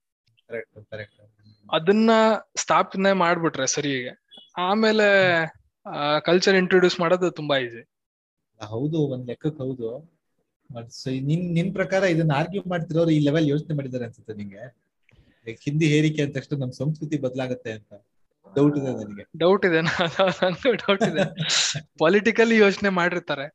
ಅದನ್ನ 1.72 2.10
ಸ್ಥಾಪನೆ 2.56 3.12
ಮಾಡ್ಬಿಟ್ರೆ 3.12 3.66
ಸರಿಗೆ. 3.66 4.25
ಆಮೇಲೆ 4.56 5.06
ಕಲ್ಚರ್ 6.24 6.56
ಇಂಟ್ರೊಡ್ಯೂಸ್ 6.56 7.00
ಮಾಡೋದು 7.00 7.30
ತುಂಬಾ 7.30 7.56
ಈಸಿ 7.58 7.82
ಹೌದು 8.60 8.98
ಒಂದ್ 9.06 9.26
ಲೆಕ್ಕಕ್ಕೆ 9.26 9.62
ಹೌದು. 9.62 9.88
ಬಟ್ 10.70 10.90
ನಿನ್ 11.22 11.54
ನಿನ್ 11.54 11.74
ಪ್ರಕಾರ 11.74 12.02
ಇದನ್ನ 12.04 12.32
ಆರ್ಗ್ಯೂ 12.32 12.62
ಮಾಡ್ತಿರೋರು 12.66 13.10
ಈ 13.10 13.18
ಲೆವೆಲ್ 13.18 13.48
ಯೋಚನೆ 13.48 13.76
ಮಾಡಿದ್ದಾರೆ 13.76 14.04
ಅನ್ಸುತ್ತೆ 14.04 14.34
ನಿಂಗೆ? 14.34 14.64
ಹಿಂದಿ 15.60 15.86
ಹೇರಿಕೆ 15.86 16.22
ಅಂತ 16.22 16.34
ತಕ್ಷಣ 16.36 16.58
ನಮ್ 16.60 16.72
ಸಂಸ್ಕೃತಿ 16.72 17.16
ಬದಲಾಗುತ್ತೆ 17.18 17.72
ಅಂತ. 17.72 17.92
ಡೌಟ್ 18.56 18.76
ಇದೆ 18.78 18.90
ನನಗೆ. 18.94 19.24
ಡೌಟ್ 19.36 19.64
ಇದೆ 19.66 19.80
ಡೌಟ್ 20.76 21.02
ಇದೆ. 21.02 21.24
ಪೊಲಿಟಿಕಲಿ 21.98 22.56
ಯೋಚನೆ 22.58 22.88
ಮಾಡಿರ್ತಾರೆ. 22.90 23.46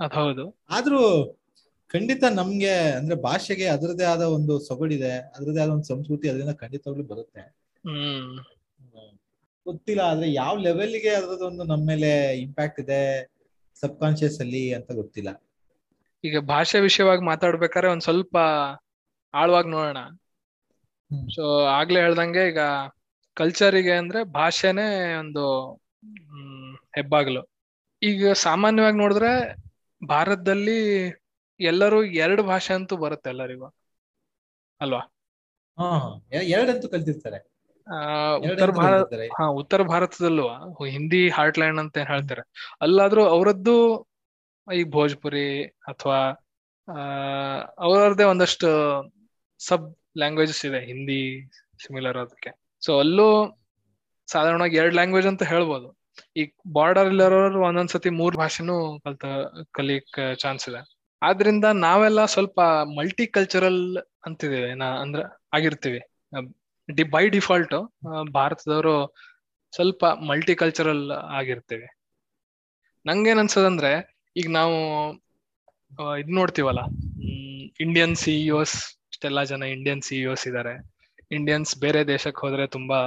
ಅದ್ 0.00 0.14
ಹೌದು. 0.14 0.44
ಆದ್ರೂ 0.70 1.00
ಖಂಡಿತ 1.90 2.24
ನಮ್ಗೆ 2.30 2.72
ಅಂದ್ರೆ 2.90 3.16
ಭಾಷೆಗೆ 3.22 3.66
ಅದರದೇ 3.66 4.04
ಆದ 4.04 4.20
ಒಂದು 4.20 4.60
ಸೊಗಡಿದೆ 4.60 5.12
ಅದರದೇ 5.36 5.60
ಆದ 5.60 5.68
ಒಂದು 5.68 5.84
ಸಂಸ್ಕೃತಿ 5.84 6.28
ಅದರಿಂದ 6.28 6.54
ಖಂಡಿತವಾಗ್ಲೂ 6.54 7.04
ಬರುತ್ತೆ. 7.04 7.44
ಗೊತ್ತಿಲ್ಲ 9.68 10.00
ಆದ್ರೆ 10.00 10.32
ಯಾವ 10.32 10.56
ಲೆವೆಲ್ಗೆ 10.58 11.08
ಅದ್ರದ್ದೊಂದು 11.08 11.64
ನಮ್ಮ 11.64 11.86
ಮೇಲೆ 11.86 12.38
ಇಂಪ್ಯಾಕ್ಟ್ 12.38 12.80
ಇದೆ 12.80 13.00
ಸಬ್ 13.80 14.00
ಕಾನ್ಶಿಯಸ್ 14.00 14.40
ಅಲ್ಲಿ 14.40 14.74
ಅಂತ 14.74 14.92
ಗೊತ್ತಿಲ್ಲ. 14.92 15.30
ಈಗ 16.24 16.38
ಭಾಷೆ 16.38 16.80
ವಿಷಯವಾಗಿ 16.80 17.22
ಮಾತಾಡ್ಬೇಕಾದ್ರೆ 17.22 17.90
ಒಂದ್ 17.90 18.02
ಸ್ವಲ್ಪ 18.02 18.36
ಆಳವಾಗಿ 19.34 19.68
ನೋಡೋಣ. 19.68 19.96
ಸೊ 21.34 21.64
ಆಗ್ಲೇ 21.64 22.00
ಹೇಳ್ದಂಗೆ 22.00 22.48
ಈಗ 22.48 22.58
ಕಲ್ಚರಿಗೆ 23.34 23.92
ಅಂದ್ರೆ 23.92 24.24
ಭಾಷೆನೇ 24.24 25.14
ಒಂದು 25.14 25.74
ಹೆಬ್ಬಾಗ್ಲು. 26.96 27.42
ಈಗ 28.02 28.32
ಸಾಮಾನ್ಯವಾಗಿ 28.32 28.96
ನೋಡಿದ್ರೆ 28.96 29.54
ಭಾರತದಲ್ಲಿ 30.06 30.80
ಎಲ್ಲರೂ 31.60 32.04
ಎರಡು 32.04 32.42
ಭಾಷೆ 32.42 32.74
ಅಂತೂ 32.74 32.96
ಬರುತ್ತೆ 32.96 33.30
ಎಲ್ಲರಿಗೂ. 33.30 33.66
ಅಲ್ವಾ? 34.80 35.00
ಹಾ 35.78 35.88
ಎರಡಂತೂ 36.32 36.88
ಕಲ್ತಿರ್ತಾರೆ. 36.88 37.47
ಉತ್ತರ 38.46 38.70
ಭಾರತ 38.78 39.14
ಹಾ 39.38 39.44
ಉತ್ತರ 39.60 39.82
ಭಾರತದಲ್ಲೂ 39.82 40.44
ಹಿಂದಿ 40.94 41.22
ಹಾರ್ಟ್ 41.28 41.58
ಲ್ಯಾಂಡ್ 41.58 41.80
ಅಂತ 41.82 42.00
ಏನ್ 42.02 42.10
ಹೇಳ್ತಾರೆ. 42.12 42.42
ಅಲ್ಲಾದ್ರೂ 42.82 43.22
ಅವರದ್ದು 43.36 43.76
ಈ 44.68 44.82
ಭೋಜ್ಪುರಿ 44.96 45.48
ಅಥವಾ 45.88 46.18
ಅವರದೇ 47.86 48.24
ಒಂದಷ್ಟು 48.24 48.68
ಸಬ್ 49.60 49.86
ಲ್ಯಾಂಗ್ವೇಜಸ್ 50.18 50.62
ಇದೆ 50.68 50.80
ಹಿಂದಿ 50.80 51.20
ಸಿಮಿಲರ್ 51.78 52.18
ಅದಕ್ಕೆ 52.18 52.50
ಸೊ 52.82 52.92
ಅಲ್ಲೂ 53.00 53.28
ಸಾಧಾರಣವಾಗಿ 54.28 54.76
ಎರಡ್ 54.76 54.94
ಲ್ಯಾಂಗ್ವೇಜ್ 54.94 55.28
ಅಂತ 55.30 55.42
ಹೇಳ್ಬೋದು. 55.42 55.88
ಈ 56.36 56.42
ಬಾರ್ಡರ್ 56.72 57.08
ಇಲ್ಲಿರೋರು 57.08 57.60
ಒಂದೊಂದ್ಸತಿ 57.68 58.10
ಮೂರ್ 58.20 58.36
ಭಾಷೆನೂ 58.36 58.76
ಕಲ್ತ 59.04 59.24
ಕಲಿಯಕ್ 59.72 60.18
ಚಾನ್ಸ್ 60.38 60.64
ಇದೆ. 60.70 60.80
ಆದ್ರಿಂದ 61.22 61.66
ನಾವೆಲ್ಲ 61.86 62.20
ಸ್ವಲ್ಪ 62.26 62.58
ಮಲ್ಟಿ 62.98 63.26
ಕಲ್ಚರಲ್ 63.36 63.82
ಅಂತಿದ್ದೇವೆ 64.26 64.70
ನಾ 64.74 64.88
ಅಂದ್ರೆ 65.04 65.24
ಆಗಿರ್ತೀವಿ. 65.52 66.00
ಡಿ, 66.96 67.02
ಬೈ 67.02 67.28
ಡಿಫಾಲ್ಟ್ 67.28 67.92
ಭಾರತದವರು 68.32 69.14
ಸ್ವಲ್ಪ 69.74 70.04
ಮಲ್ಟಿ 70.04 70.54
ಕಲ್ಚರಲ್ 70.54 71.10
ಆಗಿರ್ತೀವಿ. 71.10 71.86
ನಂಗೇನ್ 73.06 73.38
ಅನ್ಸದಂದ್ರೆ 73.38 74.18
ಈಗ 74.36 74.50
ನಾವು 74.50 74.74
ಇದ್ 76.18 76.30
ನೋಡ್ತೀವಲ್ಲ 76.30 76.78
ಇಂಡಿಯನ್ 77.80 78.16
ಸಿಇಒಸ್ 78.16 78.74
ಇಷ್ಟೆಲ್ಲಾ 79.12 79.44
ಜನ 79.44 79.62
ಇಂಡಿಯನ್ 79.62 80.02
ಸಿಇಒಸ್ 80.02 80.48
ಇದಾರೆ. 80.48 80.98
ಇಂಡಿಯನ್ಸ್ 81.30 81.78
ಬೇರೆ 81.78 82.06
ದೇಶಕ್ಕೆ 82.06 82.46
ಹೋದ್ರೆ 82.46 82.66
ತುಂಬಾ 82.66 82.98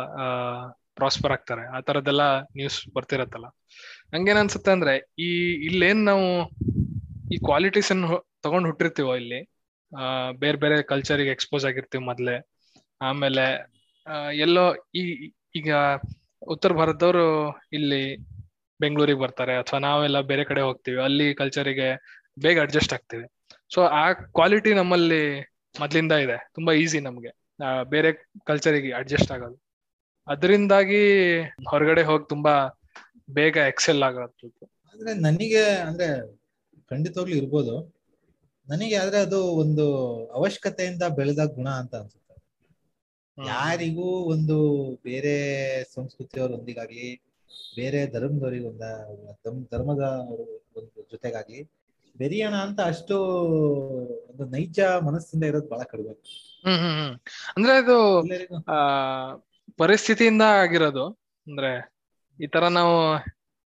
ಪ್ರಾಸ್ಪರ್ 0.95 1.31
ಆಗ್ತಾರೆ. 1.31 1.77
ಆ 1.77 1.79
ತರದೆಲ್ಲ 1.79 2.39
ನ್ಯೂಸ್ 2.39 2.93
ಬರ್ತಿರತ್ತಲ್ಲ. 2.95 3.45
ನಂಗೇನ್ 4.13 4.37
ಅನ್ಸುತ್ತೆ 4.37 4.71
ಅಂದ್ರೆ, 4.71 5.13
ಈ, 5.19 5.51
ಇಲ್ಲೇನ್ 5.65 6.05
ನಾವು 6.05 6.49
ಈ 7.33 7.37
ಕ್ವಾಲಿಟೀಸ್ 7.37 7.91
ಅನ್ನು 7.91 8.31
ತಗೊಂಡ್ 8.43 8.67
ಹುಟ್ಟಿರ್ತೀವೋ 8.67 9.15
ಇಲ್ಲಿ 9.15 9.51
ಬೇರೆ 10.39 10.57
ಬೇರೆ 10.57 10.81
ಕಲ್ಚರಿಗೆ 10.81 11.29
ಎಕ್ಸ್ಪೋಸ್ 11.29 11.65
ಆಗಿರ್ತೀವಿ 11.65 12.03
ಮೊದ್ಲೇ. 12.03 12.50
ಆಮೇಲೆ 13.01 13.45
ಎಲ್ಲೋ 14.37 14.65
ಈ, 14.95 15.03
ಈಗ 15.55 15.71
ಉತ್ತರ 16.47 16.71
ಭಾರತದವರು 16.73 17.27
ಇಲ್ಲಿ 17.73 18.03
ಬೆಂಗಳೂರಿಗೆ 18.79 19.19
ಬರ್ತಾರೆ 19.19 19.53
ಅಥವಾ 19.57 19.79
ನಾವೆಲ್ಲ 19.79 20.19
ಬೇರೆ 20.21 20.43
ಕಡೆ 20.43 20.61
ಹೋಗ್ತೀವಿ, 20.61 20.99
ಅಲ್ಲಿ 21.01 21.27
ಕಲ್ಚರಿಗೆ 21.33 21.89
ಬೇಗ 22.39 22.57
ಅಡ್ಜಸ್ಟ್ 22.59 22.93
ಆಗ್ತೀವಿ. 22.93 23.25
ಸೊ 23.73 23.81
ಆ 23.81 24.05
ಕ್ವಾಲಿಟಿ 24.13 24.71
ನಮ್ಮಲ್ಲಿ 24.73 25.23
ಮೊದ್ಲಿಂದ 25.79 26.13
ಇದೆ, 26.25 26.37
ತುಂಬಾ 26.55 26.71
ಈಸಿ 26.73 26.99
ನಮ್ಗೆ. 26.99 27.31
ಬೇರೆ 27.89 28.11
ಕಲ್ಚರಿಗೆ 28.45 28.91
ಅಡ್ಜಸ್ಟ್ 28.93 29.31
ಆಗೋದು. 29.31 29.57
ಅದರಿಂದಾಗಿ 30.27 31.01
ಹೊರಗಡೆ 31.69 32.03
ಹೋಗಿ 32.03 32.25
ತುಂಬಾ 32.29 32.53
ಬೇಗ 33.29 33.57
ಎಕ್ಸೆಲ್ 33.67 34.03
ಆಗೋದು. 34.03 34.49
ಆದ್ರೆ 34.89 35.11
ನನಗೆ, 35.21 35.63
ಅಂದ್ರೆ 35.79 36.07
ಖಂಡಿತವಾಗ್ಲೂ 36.89 37.35
ಇರ್ಬೋದು. 37.35 37.75
ನನಗೆ 38.67 38.95
ಆದ್ರೆ 38.95 39.17
ಅದು 39.17 39.39
ಒಂದು 39.63 39.85
ಅವಶ್ಯಕತೆಯಿಂದ 40.29 41.03
ಬೆಳೆದ 41.15 41.43
ಗುಣ 41.55 41.69
ಅಂತ 41.69 41.93
ಅನ್ಸುತ್ತೆ. 41.95 42.30
ಯಾರಿಗೂ 43.37 44.07
ಒಂದು 44.25 44.57
ಬೇರೆ 45.03 45.35
ಸಂಸ್ಕೃತಿಯವರೊಂದಿಗಾಗ್ಲಿ 45.93 47.07
ಬೇರೆ 47.75 48.07
ಧರ್ಮದವರಿಗೆ 48.07 48.65
ಒಂದ 48.65 48.85
ಧರ್ಮ- 49.43 49.65
ಧರ್ಮದ 49.71 50.05
ಒಂದು 50.75 51.01
ಜೊತೆಗಾಗ್ಲಿ 51.11 51.61
ಬೆರಿಯೋಣ 52.15 52.55
ಅಂತ 52.61 52.79
ಅಷ್ಟು 52.85 53.15
ಒಂದು 54.29 54.45
ನೈಜ 54.49 54.79
ಮನಸ್ಸಿಂದ 55.01 55.43
ಇರೋದು 55.43 55.67
ಬಹಳ 55.67 55.83
ಕಡಿಮೆ. 55.83 56.13
ಹ್ಮ್ 56.65 56.79
ಹ್ಮ್ 56.79 56.95
ಹ್ಮ್. 56.97 57.13
ಅಂದ್ರೆ 57.55 57.73
ಅದು 57.73 57.97
ಆ 58.67 58.77
ಪರಿಸ್ಥಿತಿಯಿಂದ 59.79 60.41
ಆಗಿರೋದು. 60.59 61.05
ಅಂದ್ರೆ 61.47 61.71
ಈ 62.39 62.47
ತರ 62.47 62.63
ನಾವು 62.69 62.95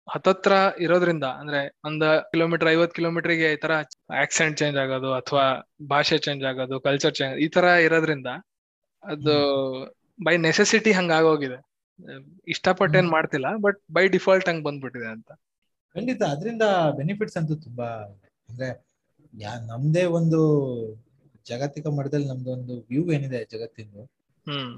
ಹತ್ತತ್ರ 0.08 0.54
ಇರೋದ್ರಿಂದ 0.78 1.24
ಅಂದ್ರೆ 1.42 1.60
ಒಂದ್ 1.84 2.04
ಕಿಲೋಮೀಟರ್ 2.32 2.70
ಐವತ್ 2.70 2.94
ಕಿಲೋಮೀಟರ್ಗೆ 2.94 3.54
ಈ 3.54 3.58
ತರ 3.58 3.74
ಆಕ್ಸೆಂಟ್ 4.22 4.58
ಚೇಂಜ್ 4.58 4.78
ಆಗೋದು 4.78 5.14
ಅಥವಾ 5.14 5.46
ಭಾಷೆ 5.88 6.18
ಚೇಂಜ್ 6.18 6.44
ಆಗೋದು 6.46 6.80
ಕಲ್ಚರ್ 6.80 7.14
ಚೇಂಜ್ 7.14 7.38
ಈ 7.38 7.48
ತರ 7.48 7.66
ಇರೋದ್ರಿಂದ 7.86 8.30
ಅದು 9.06 9.36
ಬೈ 10.20 10.36
ನೆಸೆಸಿಟಿ 10.38 10.92
ಹಂಗ 10.92 11.12
ಆಗೋಗಿದೆ 11.12 11.58
ಇಷ್ಟಪಟ್ಟು 12.48 12.98
ಏನ್ 12.98 13.10
ಮಾಡ್ತಿಲ್ಲ 13.10 13.48
ಬಟ್ 13.58 13.80
ಬೈ 13.92 14.04
ಡಿಫಾಲ್ಟ್ 14.08 14.50
ಹಂಗ್ 14.50 14.64
ಬಂದ್ಬಿಟ್ಟಿದೆ 14.64 15.08
ಅಂತ. 15.08 15.30
ಖಂಡಿತ 15.96 16.22
ಅದರಿಂದ 16.34 16.64
ಬೆನಿಫಿಟ್ಸ್ 16.98 17.38
ಅಂತೂ 17.38 17.56
ತುಂಬಾ. 17.56 17.88
ಅಂದ್ರೆ 18.50 18.70
ಯಾ 19.34 19.52
ನಮ್ದೇ 19.68 20.04
ಒಂದು 20.18 20.40
ಜಾಗತಿಕ 21.46 21.88
ಮಟ್ಟದಲ್ಲಿ 21.88 22.28
ನಮ್ದು 22.28 22.52
ಒಂದು 22.52 22.76
ವ್ಯೂ 22.90 23.04
ಏನಿದೆ 23.12 23.40
ಜಗತ್ತಿಂದು. 23.54 24.02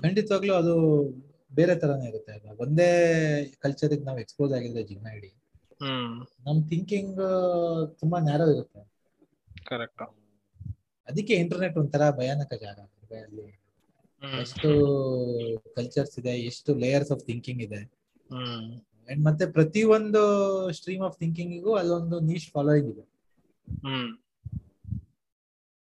ಖಂಡಿತವಾಗ್ಲೂ 0.04 0.54
ಅದು 0.54 0.74
ಬೇರೆ 1.52 1.74
ತರಾನೇ 1.76 2.08
ಇರುತ್ತೆ. 2.08 2.32
ಅಲ್ವಾ 2.32 2.54
ಒಂದೇ 2.66 2.90
ಕಲ್ಚರ್ಗೆ 3.60 4.04
ನಾವು 4.04 4.20
ಎಕ್ಸ್ಪೋಸ್ 4.20 4.54
ಆಗಿದ್ರೆ 4.54 4.84
ಜೀವನ 4.84 5.08
ಇಡೀ. 5.18 5.30
ನಮ್ 6.46 6.60
ಥಿಂಕಿಂಗ್ 6.70 7.22
ತುಂಬಾ 8.00 8.20
ನ್ಯಾರೋ 8.20 8.48
ಇರುತ್ತೆ. 8.54 8.82
ಕರೆಕ್ಟ್ 9.70 10.04
ಅದಕ್ಕೆ 11.08 11.34
ಇಂಟರ್ನೆಟ್ 11.34 11.78
ಒಂಥರ 11.78 12.04
ಭಯಾನಕ 12.12 12.54
ಜಾಗ. 12.66 12.80
ಅಲ್ಲಿ 13.22 13.46
ಎಷ್ಟು 14.22 14.70
ಕಲ್ಚರ್ಸ್ 15.76 16.20
ಇದೆ 16.20 16.30
ಎಷ್ಟು 16.30 16.76
ಲೇಯರ್ಸ್ 16.76 17.12
ಆಫ್ 17.12 17.24
ಥಿಂಕಿಂಗ್ 17.26 17.62
ಇದೆ. 17.62 17.80
ಅಂಡ್ 19.10 19.22
ಮತ್ತೆ 19.26 19.46
ಪ್ರತಿ 19.52 19.84
ಒಂದು 19.84 20.22
ಸ್ಟ್ರೀಮ್ 20.72 21.04
ಆಫ್ 21.04 21.18
ಥಿಂಕಿಂಗಿಗೂ 21.20 21.74
ಅಲ್ಲೊಂದು 21.76 22.20
ನೀಶ್ 22.20 22.48
ಫಾಲೋಯಿಂಗ್ 22.52 22.90
ಇದೆ. 22.94 23.06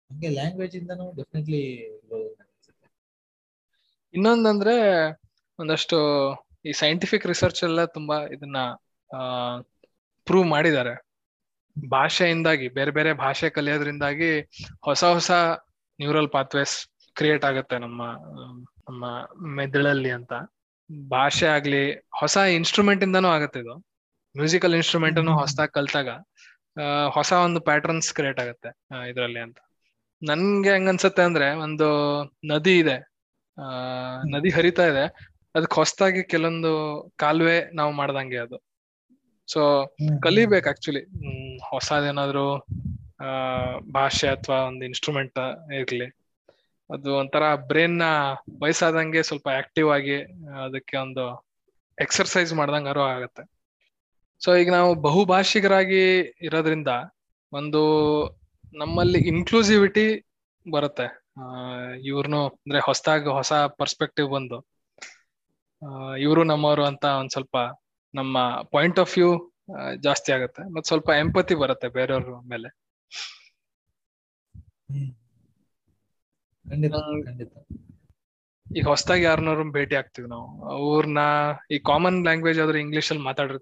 ಹಂಗೆ 0.10 0.30
ಲ್ಯಾಂಗ್ವೇಜ್ 0.30 0.76
ಇಂದನೂ 0.76 1.14
ಡೆಫಿನೆಟ್ಲಿ 1.16 1.64
ಇನ್ನೊಂದಂದ್ರೆ 4.14 4.76
ಒಂದಷ್ಟು 5.60 5.98
ಈ 6.66 6.72
ಸೈಂಟಿಫಿಕ್ 6.72 7.26
ರಿಸರ್ಚ್ 7.26 7.64
ಎಲ್ಲ 7.64 7.86
ತುಂಬಾ 7.86 8.18
ಇದನ್ನ 8.28 8.58
ಪ್ರೂವ್ 10.28 10.48
ಮಾಡಿದ್ದಾರೆ. 10.48 10.94
ಭಾಷೆಯಿಂದಾಗಿ 11.90 12.68
ಬೇರೆ 12.68 12.92
ಬೇರೆ 12.92 13.14
ಭಾಷೆ 13.14 13.50
ಕಲಿಯೋದ್ರಿಂದಾಗಿ 13.50 14.32
ಹೊಸ 14.84 15.04
ಹೊಸ 15.04 15.32
ನ್ಯೂರಲ್ 16.00 16.30
ಪಾತ್ವೇಸ್ 16.30 16.76
ಕ್ರಿಯೇಟ್ 17.20 17.46
ಆಗುತ್ತೆ 17.46 17.78
ನಮ್ಮ 17.78 18.02
ನಮ್ಮ 18.88 19.06
ಮೆದುಳಲ್ಲಿ 19.56 20.12
ಅಂತ. 20.12 20.34
ಭಾಷೆ 21.10 21.48
ಆಗ್ಲಿ 21.48 21.82
ಹೊಸ 22.20 22.38
ಇನ್ಸ್ಟ್ರೂಮೆಂಟ್ 22.56 23.04
ಇಂದಾನು 23.04 23.30
ಆಗತ್ತೆ 23.30 23.60
ಇದು. 23.60 23.76
ಮ್ಯೂಸಿಕಲ್ 24.36 24.76
ಇನ್ಸ್ಟ್ರೂಮೆಂಟ್ 24.76 25.20
ಅನ್ನು 25.20 25.34
ಹೊಸದಾಗಿ 25.40 25.72
ಕಲ್ತಾಗ 25.72 26.10
ಆ, 26.78 26.86
ಹೊಸ 27.08 27.32
ಒಂದು 27.46 27.60
ಪ್ಯಾಟರ್ನ್ಸ್ 27.60 28.10
ಕ್ರಿಯೇಟ್ 28.14 28.40
ಆಗುತ್ತೆ 28.40 28.70
ಇದರಲ್ಲಿ 29.10 29.40
ಅಂತ. 29.40 29.58
ನನ್ಗೆ 30.22 30.72
ಹೆಂಗ್ 30.72 30.90
ಅನ್ಸುತ್ತೆ 30.90 31.22
ಅಂದ್ರೆ 31.22 31.48
ಒಂದು 31.58 31.88
ನದಿ 32.46 32.80
ಇದೆ 32.80 32.96
ಆ 33.58 33.66
ನದಿ 34.30 34.50
ಹರಿತಾ 34.50 34.86
ಇದೆ. 34.86 35.06
ಅದಕ್ಕೆ 35.56 35.76
ಹೊಸದಾಗಿ 35.76 36.24
ಕೆಲವೊಂದು 36.24 36.72
ಕಾಲುವೆ 37.18 37.58
ನಾವು 37.74 37.92
ಮಾಡ್ದಂಗೆ 37.92 38.38
ಅದು. 38.38 38.58
ಸೊ 39.48 39.62
ಕಲಿಬೇಕು 40.24 40.70
ಆಕ್ಚುಲಿ 40.70 41.02
ಹೊಸದೇನಾದ್ರು 41.70 42.46
ಆ 43.22 43.30
ಭಾಷೆ 43.92 44.28
ಅಥವಾ 44.28 44.60
ಒಂದು 44.64 44.86
ಇನ್ಸ್ಟ್ರೂಮೆಂಟ್ 44.86 45.40
ಇರ್ಲಿ. 45.74 46.08
ಅದು 46.90 47.10
ಒಂಥರ 47.16 47.44
ಬ್ರೈನ್ನ 47.56 48.04
ವಯಸ್ಸಾದಂಗೆ 48.62 49.24
ಸ್ವಲ್ಪ 49.24 49.48
ಆಕ್ಟಿವ್ 49.58 49.90
ಆಗಿ 49.92 50.18
ಅದಕ್ಕೆ 50.66 50.98
ಒಂದು 50.98 51.26
ಎಕ್ಸರ್ಸೈಸ್ 51.98 52.54
ಮಾಡ್ದಂಗಾರು 52.54 53.02
ಆಗತ್ತೆ. 53.02 53.44
ಸೊ 54.42 54.56
ಈಗ 54.56 54.70
ನಾವು 54.72 54.96
ಬಹುಭಾಷಿಗರಾಗಿ 55.02 56.04
ಇರೋದ್ರಿಂದ 56.42 56.92
ಒಂದು 57.52 57.82
ನಮ್ಮಲ್ಲಿ 58.74 59.20
ಇನ್ಕ್ಲೂಸಿವಿಟಿ 59.28 60.06
ಬರುತ್ತೆ. 60.66 61.08
ಇವ್ರನ್ನು 62.08 62.42
ಅಂದ್ರೆ 62.48 62.80
ಹೊಸದಾಗಿ 62.80 63.30
ಹೊಸ 63.30 63.54
ಪರ್ಸ್ಪೆಕ್ಟಿವ್ 63.80 64.30
ಬಂದು 64.30 64.58
ಇವರು 66.20 66.44
ನಮ್ಮವರು 66.44 66.84
ಅಂತ 66.86 67.06
ಒಂದ್ 67.20 67.32
ಸ್ವಲ್ಪ 67.32 67.58
ನಮ್ಮ 68.14 68.38
ಪಾಯಿಂಟ್ 68.72 69.00
ಆಫ್ 69.00 69.18
ವ್ಯೂ 69.18 69.32
ಜಾಸ್ತಿ 70.02 70.30
ಆಗುತ್ತೆ. 70.32 70.62
ಮತ್ತೆ 70.74 70.88
ಸ್ವಲ್ಪ 70.88 71.10
ಎಂಪತಿ 71.20 71.56
ಬರುತ್ತೆ 71.56 71.88
ಬೇರೆಯವ್ರ 71.90 72.36
ಮೇಲೆ. 72.48 72.70
ಖಂಡಿತ 76.70 76.96
ಈಗ 78.68 78.86
ಹೊಸದಾಗಿ 78.88 79.24
ಯಾರನ್ನಾರು 79.24 79.64
ಭೇಟಿ 79.78 79.96
ಆಗ್ತೀವಿ 79.96 80.28
ನಾವು. 80.30 80.48
ಅವ್ರನ್ನ 80.76 81.22
ಈ 81.72 81.78
ಕಾಮನ್ 81.80 82.24
ಲ್ಯಾಂಗ್ವೇಜ್ 82.24 82.60
ಆದ್ರೆ 82.60 82.80
ಇಂಗ್ಲಿಷ್ 82.80 83.10
ಅಲ್ಲಿ 83.12 83.24
ಮಾತಾಡ್ 83.24 83.54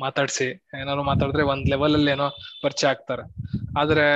ಮಾತಾಡ್ಸಿ. 0.00 0.46
ಏನಾದ್ರು 0.80 1.02
ಮಾತಾಡಿದ್ರೆ 1.02 1.42
ಒಂದ್ 1.42 1.66
ಲೆವೆಲ್ 1.70 1.94
ಅಲ್ಲಿ 1.94 2.10
ಏನೋ 2.10 2.28
ಪರಿಚಯ 2.62 2.88
ಆಗ್ತಾರೆ. 2.88 3.24
ಆದ್ರೆ 3.80 4.06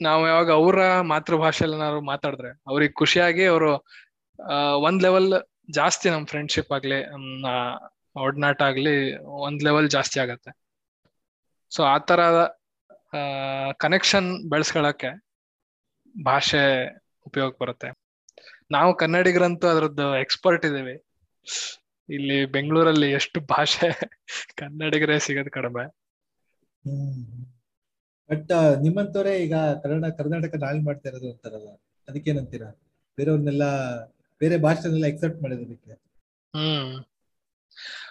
ನಾವು 0.00 0.22
ಯಾವಾಗ 0.26 0.50
ಅವರ 0.50 0.78
ಮಾತೃಭಾಷೆಯಲ್ಲಿ 1.12 1.76
ಏನಾದ್ರು 1.76 2.00
ಮಾತಾಡಿದ್ರೆ 2.02 2.50
ಅವ್ರಿಗೆ 2.66 2.92
ಖುಷಿಯಾಗಿ 2.92 3.44
ಅವರು 3.44 3.72
ಒಂದ್ 4.86 5.02
ಲೆವೆಲ್ 5.02 5.28
ಜಾಸ್ತಿ 5.70 6.06
ನಮ್ 6.10 6.24
ಫ್ರೆಂಡ್ಶಿಪ್ 6.26 6.72
ಆಗ್ಲಿ 6.72 6.98
ಒಡ್ನಾಟ 7.00 7.82
ಒಡನಾಟ 8.16 8.62
ಆಗ್ಲಿ 8.62 8.94
ಒಂದ್ 9.46 9.62
ಲೆವೆಲ್ 9.64 9.88
ಜಾಸ್ತಿ 9.90 10.18
ಆಗತ್ತೆ. 10.20 10.50
ಸೊ 11.72 11.82
ಆ 11.82 11.98
ತರ 12.08 12.20
ಕನೆಕ್ಷನ್ 13.80 14.28
ಬೆಳೆಸ್ಕೊಳಕ್ಕೆ 14.50 15.10
ಭಾಷೆ 16.14 16.64
ಉಪಯೋಗ 17.26 17.52
ಬರುತ್ತೆ. 17.60 17.88
ನಾವು 18.70 18.94
ಕನ್ನಡಿಗರಂತೂ 18.94 19.66
ಅದ್ರದ್ದು 19.68 20.20
ಎಕ್ಸ್ಪರ್ಟ್ 20.20 20.64
ಇದ್ದೀವಿ. 20.66 20.94
ಇಲ್ಲಿ 22.08 22.44
ಬೆಂಗಳೂರಲ್ಲಿ 22.46 23.12
ಎಷ್ಟು 23.12 23.40
ಭಾಷೆ 23.46 23.88
ಕನ್ನಡಿಗರೇ 24.56 25.18
ಸಿಗೋದು 25.18 25.50
ಕಡಿಮೆ. 25.50 25.84
ಬಟ್ 28.30 28.52
ನಿಮ್ಮಂತವರೇ 28.82 29.32
ಈಗ 29.44 29.54
ಕನ್ನಡ 29.82 30.04
ಕರ್ನಾಟಕ 30.18 30.54
ನಾಳೆ 30.54 30.80
ಮಾಡ್ತಾ 30.84 31.08
ಇರೋದು 31.08 31.30
ಅಂತಾರಲ್ಲ 31.30 31.70
ಅದಕ್ಕೇನಂತೀರಾ? 32.08 32.68
ಬೇರೆಯವ್ರನ್ನೆಲ್ಲ 33.18 33.64
ಬೇರೆ 34.40 34.56
ಭಾಷೆನೆಲ್ಲ 34.58 35.06
ಎಕ್ಸೆಪ್ಟ್ 35.06 35.42
ಮಾಡಿದಕ್ಕೆ 35.42 35.94
ಹ್ಮ್. 36.54 36.92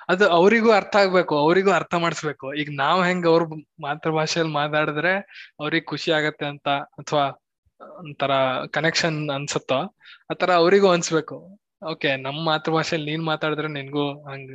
ಅದು 0.10 0.30
ಅವರಿಗೂ 0.30 0.72
ಅರ್ಥ 0.72 0.96
ಆಗ್ಬೇಕು 0.96 1.34
ಅವರಿಗೂ 1.38 1.72
ಅರ್ಥ 1.72 1.94
ಮಾಡಿಸ್ಬೇಕು. 1.96 2.54
ಈಗ 2.54 2.70
ನಾವ್ 2.76 3.02
ಹೆಂಗ್ 3.06 3.28
ಅವ್ರ 3.28 3.44
ಮಾತೃಭಾಷೆಯಲ್ಲಿ 3.80 4.54
ಮಾತಾಡಿದ್ರೆ 4.54 5.14
ಅವ್ರಿಗೆ 5.60 5.86
ಖುಷಿ 5.86 6.12
ಆಗತ್ತೆ 6.12 6.46
ಅಂತ 6.46 6.68
ಅಥವಾ 7.02 7.26
ಒಂಥರ 7.82 8.32
ಕನೆಕ್ಷನ್ 8.68 9.30
ಅನ್ಸುತ್ತೋ 9.30 9.80
ಆತರ 10.32 10.52
ಅವರಿಗೂ 10.54 10.90
ಅನ್ಸ್ಬೇಕು. 10.90 11.38
ಓಕೆ 11.92 12.16
ನಮ್ 12.16 12.46
ಮಾತೃಭಾಷೆಯಲ್ಲಿ 12.46 13.12
ನೀನ್ 13.12 13.26
ಮಾತಾಡಿದ್ರೆ 13.26 13.68
ನಿನ್ಗೂ 13.68 14.24
ಹಂಗ 14.24 14.52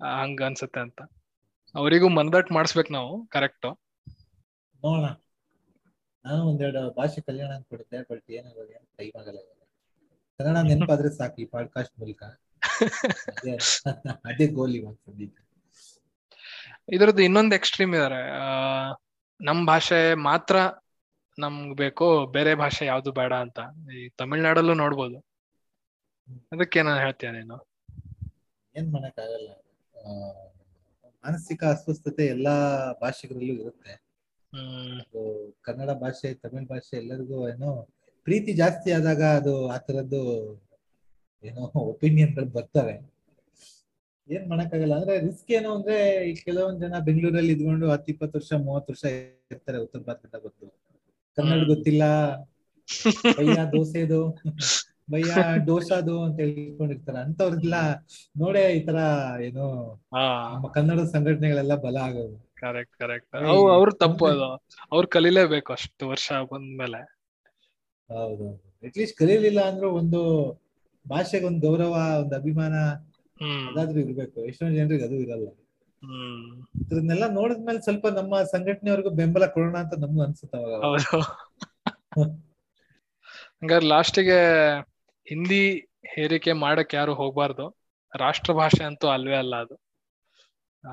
ಹಂಗ 0.00 0.42
ಅನ್ಸುತ್ತೆ 0.42 0.80
ಅಂತ. 0.80 1.00
ಅವರಿಗೂ 1.74 2.08
ಮನದಟ್ಟು 2.08 2.54
ಮಾಡಿಸ್ಬೇಕು 2.54 2.92
ನಾವು 2.92 3.26
ಕರೆಕ್ಟ್ 3.26 3.66
ನೋಡೋಣ. 4.82 5.06
ನಾನು 6.24 6.42
ಒಂದೆರಡು 6.44 6.94
ಭಾಷೆ 6.94 7.20
ಕಲ್ಯಾಣ 7.20 7.50
ಅನ್ಕೊಡುತ್ತೆ 7.54 7.98
ಬಟ್ 8.10 8.30
ಏನಾಗೋದು 8.30 8.70
ಏನು 8.70 8.86
ಟೈಮ್ 8.96 9.16
ಆಗಲ್ಲ. 9.20 9.38
ಕನ್ನಡ 10.40 10.56
ನೆನಪಾದ್ರೆ 10.66 11.10
ಸಾಕು 11.16 11.42
ಈ 11.42 11.44
ಪಾಡ್ಕಾಸ್ಟ್ 11.44 11.98
ಮೂಲಕ. 11.98 12.22
ಅದೇ 14.24 14.46
ಗೋಲ್ 14.46 14.74
ಇವಾಗ 14.74 14.94
ಸದ್ಯಕ್ಕೆ. 14.94 15.42
ಇದ್ರದ್ದು 16.88 17.22
ಇನ್ನೊಂದು 17.22 17.54
ಎಕ್ಸ್ಟ್ರೀಮ್ 17.54 17.94
ಇದಾರೆ. 17.94 18.20
ಆ 18.40 18.46
ನಮ್ 19.40 19.66
ಭಾಷೆ 19.66 20.14
ಮಾತ್ರ 20.14 20.56
ನಮ್ಗ್ 21.38 21.72
ಬೇಕು 21.80 22.06
ಬೇರೆ 22.34 22.52
ಭಾಷೆ 22.60 22.84
ಯಾವ್ದು 22.86 23.10
ಬೇಡ 23.18 23.32
ಅಂತ. 23.44 23.58
ಈ 23.94 24.02
ತಮಿಳ್ನಾಡಲ್ಲೂ 24.20 24.74
ನೋಡ್ಬೋದು. 24.82 25.18
ಅದಕ್ಕೆ 26.52 26.80
ನಾನು 26.82 27.00
ಹೇಳ್ತೀಯ 27.04 27.30
ನೀನು? 27.36 27.56
ಏನ್ 28.74 28.88
ಮಾಡಕ್ಕಾಗಲ್ಲ 28.94 29.48
ಮಾನಸಿಕ 31.24 31.62
ಅಸ್ವಸ್ಥತೆ 31.74 32.24
ಎಲ್ಲಾ 32.34 32.54
ಭಾಷೆಗಳಲ್ಲೂ 33.00 33.54
ಇರುತ್ತೆ. 33.62 33.94
ಕನ್ನಡ 35.66 35.90
ಭಾಷೆ 36.02 36.28
ತಮಿಳ್ 36.42 36.66
ಭಾಷೆ 36.70 36.94
ಎಲ್ಲರಿಗೂ 37.02 37.38
ಏನೋ 37.48 37.70
ಪ್ರೀತಿ 38.26 38.52
ಜಾಸ್ತಿ 38.54 38.90
ಆದಾಗ 38.92 39.22
ಅದು 39.38 39.54
ಆತರದ್ದು 39.68 40.20
ತರದ್ದು 40.20 40.22
ಏನೋ 41.44 41.62
ಒಪಿನಿಯನ್ಗಳು 41.92 42.48
ಬರ್ತವೆ 42.56 42.94
ಏನ್ 44.28 44.46
ಮಾಡಕ್ಕಾಗಲ್ಲ 44.50 44.94
ಅಂದ್ರೆ 44.98 45.14
ರಿಸ್ಕ್ 45.26 45.50
ಏನು 45.50 45.68
ಅಂದ್ರೆ 45.76 45.96
ಈ 46.28 46.34
ಕೆಲವೊಂದ್ 46.40 46.80
ಜನ 46.80 46.98
ಬೆಂಗಳೂರಲ್ಲಿ 47.06 47.52
ಇದ್ಕೊಂಡು 47.56 47.86
ಹತ್ತು 47.92 48.10
ಇಪ್ಪತ್ತು 48.14 48.38
ವರ್ಷ 48.38 48.52
ಮೂವತ್ತು 48.66 48.92
ವರ್ಷ 48.92 49.04
ಇರ್ತಾರೆ 49.52 49.78
ಉತ್ತರ 49.84 50.00
ಭಾರತದಿಂದ 50.02 50.38
ಬಂದು. 50.44 50.66
ಕನ್ನಡ. 51.38 51.60
ಗೊತ್ತಿಲ್ಲ. 51.68 52.04
ಭಯ್ಯ 53.38 53.58
ದೋಸೆದು 53.72 54.20
ಭಯ್ಯ 55.10 55.32
ದೋಸಾದು 55.66 56.14
ಅಂತ 56.22 56.38
ಹೇಳ್ಕೊಂಡಿರ್ತಾರೆ. 56.40 57.18
ಅಂತವ್ರಿಗೆಲ್ಲ 57.18 57.76
ನೋಡೆ 58.36 58.62
ಈ 58.76 58.80
ತರ 58.86 58.98
ಏನು 59.42 59.66
ನಮ್ಮ 60.52 60.68
ಕನ್ನಡ 60.68 61.00
ಸಂಘಟನೆಗಳೆಲ್ಲ 61.12 61.74
ಬಲ 61.76 61.96
ಆಗೋದು. 62.06 62.36
ಕರೆಕ್ಟ್ 62.56 62.96
ಕರೆಕ್ಟ್ 62.98 63.34
ಅವು 63.42 63.62
ಅವ್ರ 63.70 63.90
ತಪ್ಪು 64.00 64.24
ಅದು. 64.26 64.48
ಅವ್ರು 64.92 65.08
ಕಲಿಲೇಬೇಕು 65.08 65.72
ಅಷ್ಟು 65.72 66.08
ವರ್ಷ 66.08 66.28
ಬಂದ್ಮೇಲೆ. 66.52 67.00
ಹೌದು 68.10 68.46
ಅಟ್ಲೀಸ್ಟ್ 68.82 69.16
ಕಲಿಲಿಲ್ಲ 69.18 69.60
ಅಂದ್ರೂ 69.62 69.90
ಒಂದು 69.92 70.20
ಭಾಷೆಗೆ 71.06 71.46
ಒಂದು 71.46 71.60
ಗೌರವ 71.66 71.94
ಒಂದು 72.22 72.34
ಅಭಿಮಾನ 72.34 72.74
ಅದಾದ್ರೂ 73.68 73.98
ಇರ್ಬೇಕು. 74.00 74.38
ಎಷ್ಟೊಂದು 74.46 74.76
ಜನರಿಗೆ 74.76 75.04
ಅದು 75.04 75.16
ಇರಲ್ಲ. 75.16 75.48
ಇದನ್ನೆಲ್ಲ 76.02 77.28
ನೋಡಿದ್ಮೇಲೆ 77.28 77.80
ಸ್ವಲ್ಪ 77.80 78.06
ನಮ್ಮ 78.06 78.42
ಸಂಘಟನೆಯವ್ರಿಗೂ 78.42 79.10
ಬೆಂಬಲ 79.10 79.46
ಕೊಡೋಣ 79.46 79.76
ಅಂತ 79.76 79.94
ನಮ್ಗೂ 79.98 80.22
ಅನ್ಸುತ್ತೆ. 80.22 80.80
ಹೌದು. 80.80 81.20
ಹಂಗಾರೆ 83.62 83.86
ಲಾಸ್ಟಿಗೆ 83.86 84.38
ಹಿಂದಿ 85.28 85.88
ಹೇರಿಕೆ 86.14 86.52
ಮಾಡಕ್ 86.52 86.94
ಯಾರು 86.94 87.14
ಹೋಗ್ಬಾರ್ದು. 87.14 87.78
ರಾಷ್ಟ್ರ 88.16 88.52
ಭಾಷೆ 88.52 88.84
ಅಂತೂ 88.84 89.08
ಅಲ್ವೇ 89.08 89.36
ಅಲ್ಲ 89.36 89.56
ಅದು. 89.56 89.74
ಆ 90.88 90.92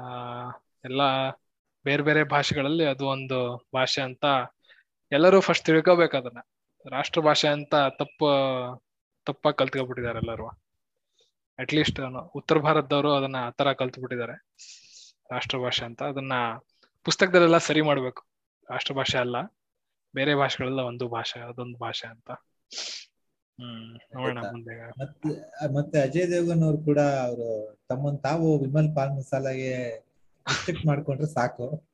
ಎಲ್ಲ 0.86 1.30
ಬೇರೆ 1.84 2.04
ಬೇರೆ 2.04 2.24
ಭಾಷೆಗಳಲ್ಲಿ 2.24 2.86
ಅದು 2.86 3.08
ಒಂದು 3.08 3.70
ಭಾಷೆ 3.74 4.02
ಅಂತ 4.02 4.26
ಎಲ್ಲರೂ 5.12 5.40
ಫಸ್ಟ್ 5.40 5.66
ತಿಳ್ಕೋಬೇಕು 5.66 6.18
ಅದನ್ನ. 6.18 6.40
ರಾಷ್ಟ್ರ 6.90 7.22
ಭಾಷೆ 7.22 7.48
ಅಂತ 7.48 7.76
ತಪ್ಪ 7.76 8.24
ತಪ್ಪಾಗಿ 9.26 9.58
ಕಲ್ತ್ಕೊಬಿಟ್ಟಿದ್ದಾರೆ 9.58 10.18
ಎಲ್ಲರೂ. 10.18 10.48
ಅಟ್ಲೀಸ್ಟ್ 11.60 12.00
ಉತ್ತರ 12.36 12.58
ಭಾರತದವರು 12.58 13.14
ಅದನ್ನ 13.14 13.36
ಆತರ 13.36 13.74
ಕಲ್ತ್ಬಿಟ್ಟಿದ್ದಾರೆ. 13.74 14.45
ರಾಷ್ಟ್ರ 15.32 15.58
ಭಾಷೆ 15.58 15.86
ಅಂತ 15.86 16.04
ಅದನ್ನ 16.04 16.34
ಪುಸ್ತಕದಲ್ಲೆಲ್ಲ 17.04 17.58
ಸರಿ 17.58 17.82
ಮಾಡ್ಬೇಕು. 17.82 18.24
ರಾಷ್ಟ್ರಭಾಷೆ 18.70 19.18
ಅಲ್ಲ 19.18 19.36
ಬೇರೆ 20.16 20.36
ಭಾಷೆಗಳೆಲ್ಲ 20.36 20.80
ಒಂದು 20.80 21.08
ಭಾಷೆ 21.08 21.40
ಅದೊಂದು 21.40 21.78
ಭಾಷೆ 21.78 22.08
ಅಂತ. 22.08 22.32
ನೋಡೋಣ 24.16 24.38
ಮುಂದೆ. 24.40 24.90
ಮತ್ತೆ 24.90 25.30
ಮತ್ತೆ 25.74 26.00
ಅಜಯ್ 26.00 26.32
ದೇವಗನ್ 26.32 26.64
ಅವ್ರು 26.64 26.78
ಕೂಡ 26.78 27.00
ಅವರು 27.00 27.78
ತಮ್ಮನ್ 27.90 28.20
ತಾವು 28.20 28.60
ವಿಮಲ್ 28.60 28.96
ಪಾನ್ 28.96 29.18
ಮಸಾಲಾಗೆ 29.18 30.00
ರಿಸ್ಟ್ರಿಕ್ಟ್ 30.48 30.86
ಮಾಡ್ಕೊಂಡ್ರೆ 30.86 31.28
ಸಾಕು. 31.28 31.88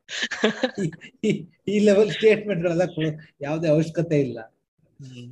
ಈ- 1.23 1.79
ಲೆವೆಲ್ 1.79 2.11
ಸ್ಟೇಟ್ಮೆಂಟ್ 2.11 2.63
ಗಳೆಲ್ಲ 2.63 2.81
ಯಾವ್ದೇ 3.41 3.67
ಅವಶ್ಯಕತೆ 3.67 4.21
ಇಲ್ಲ. 4.21 4.39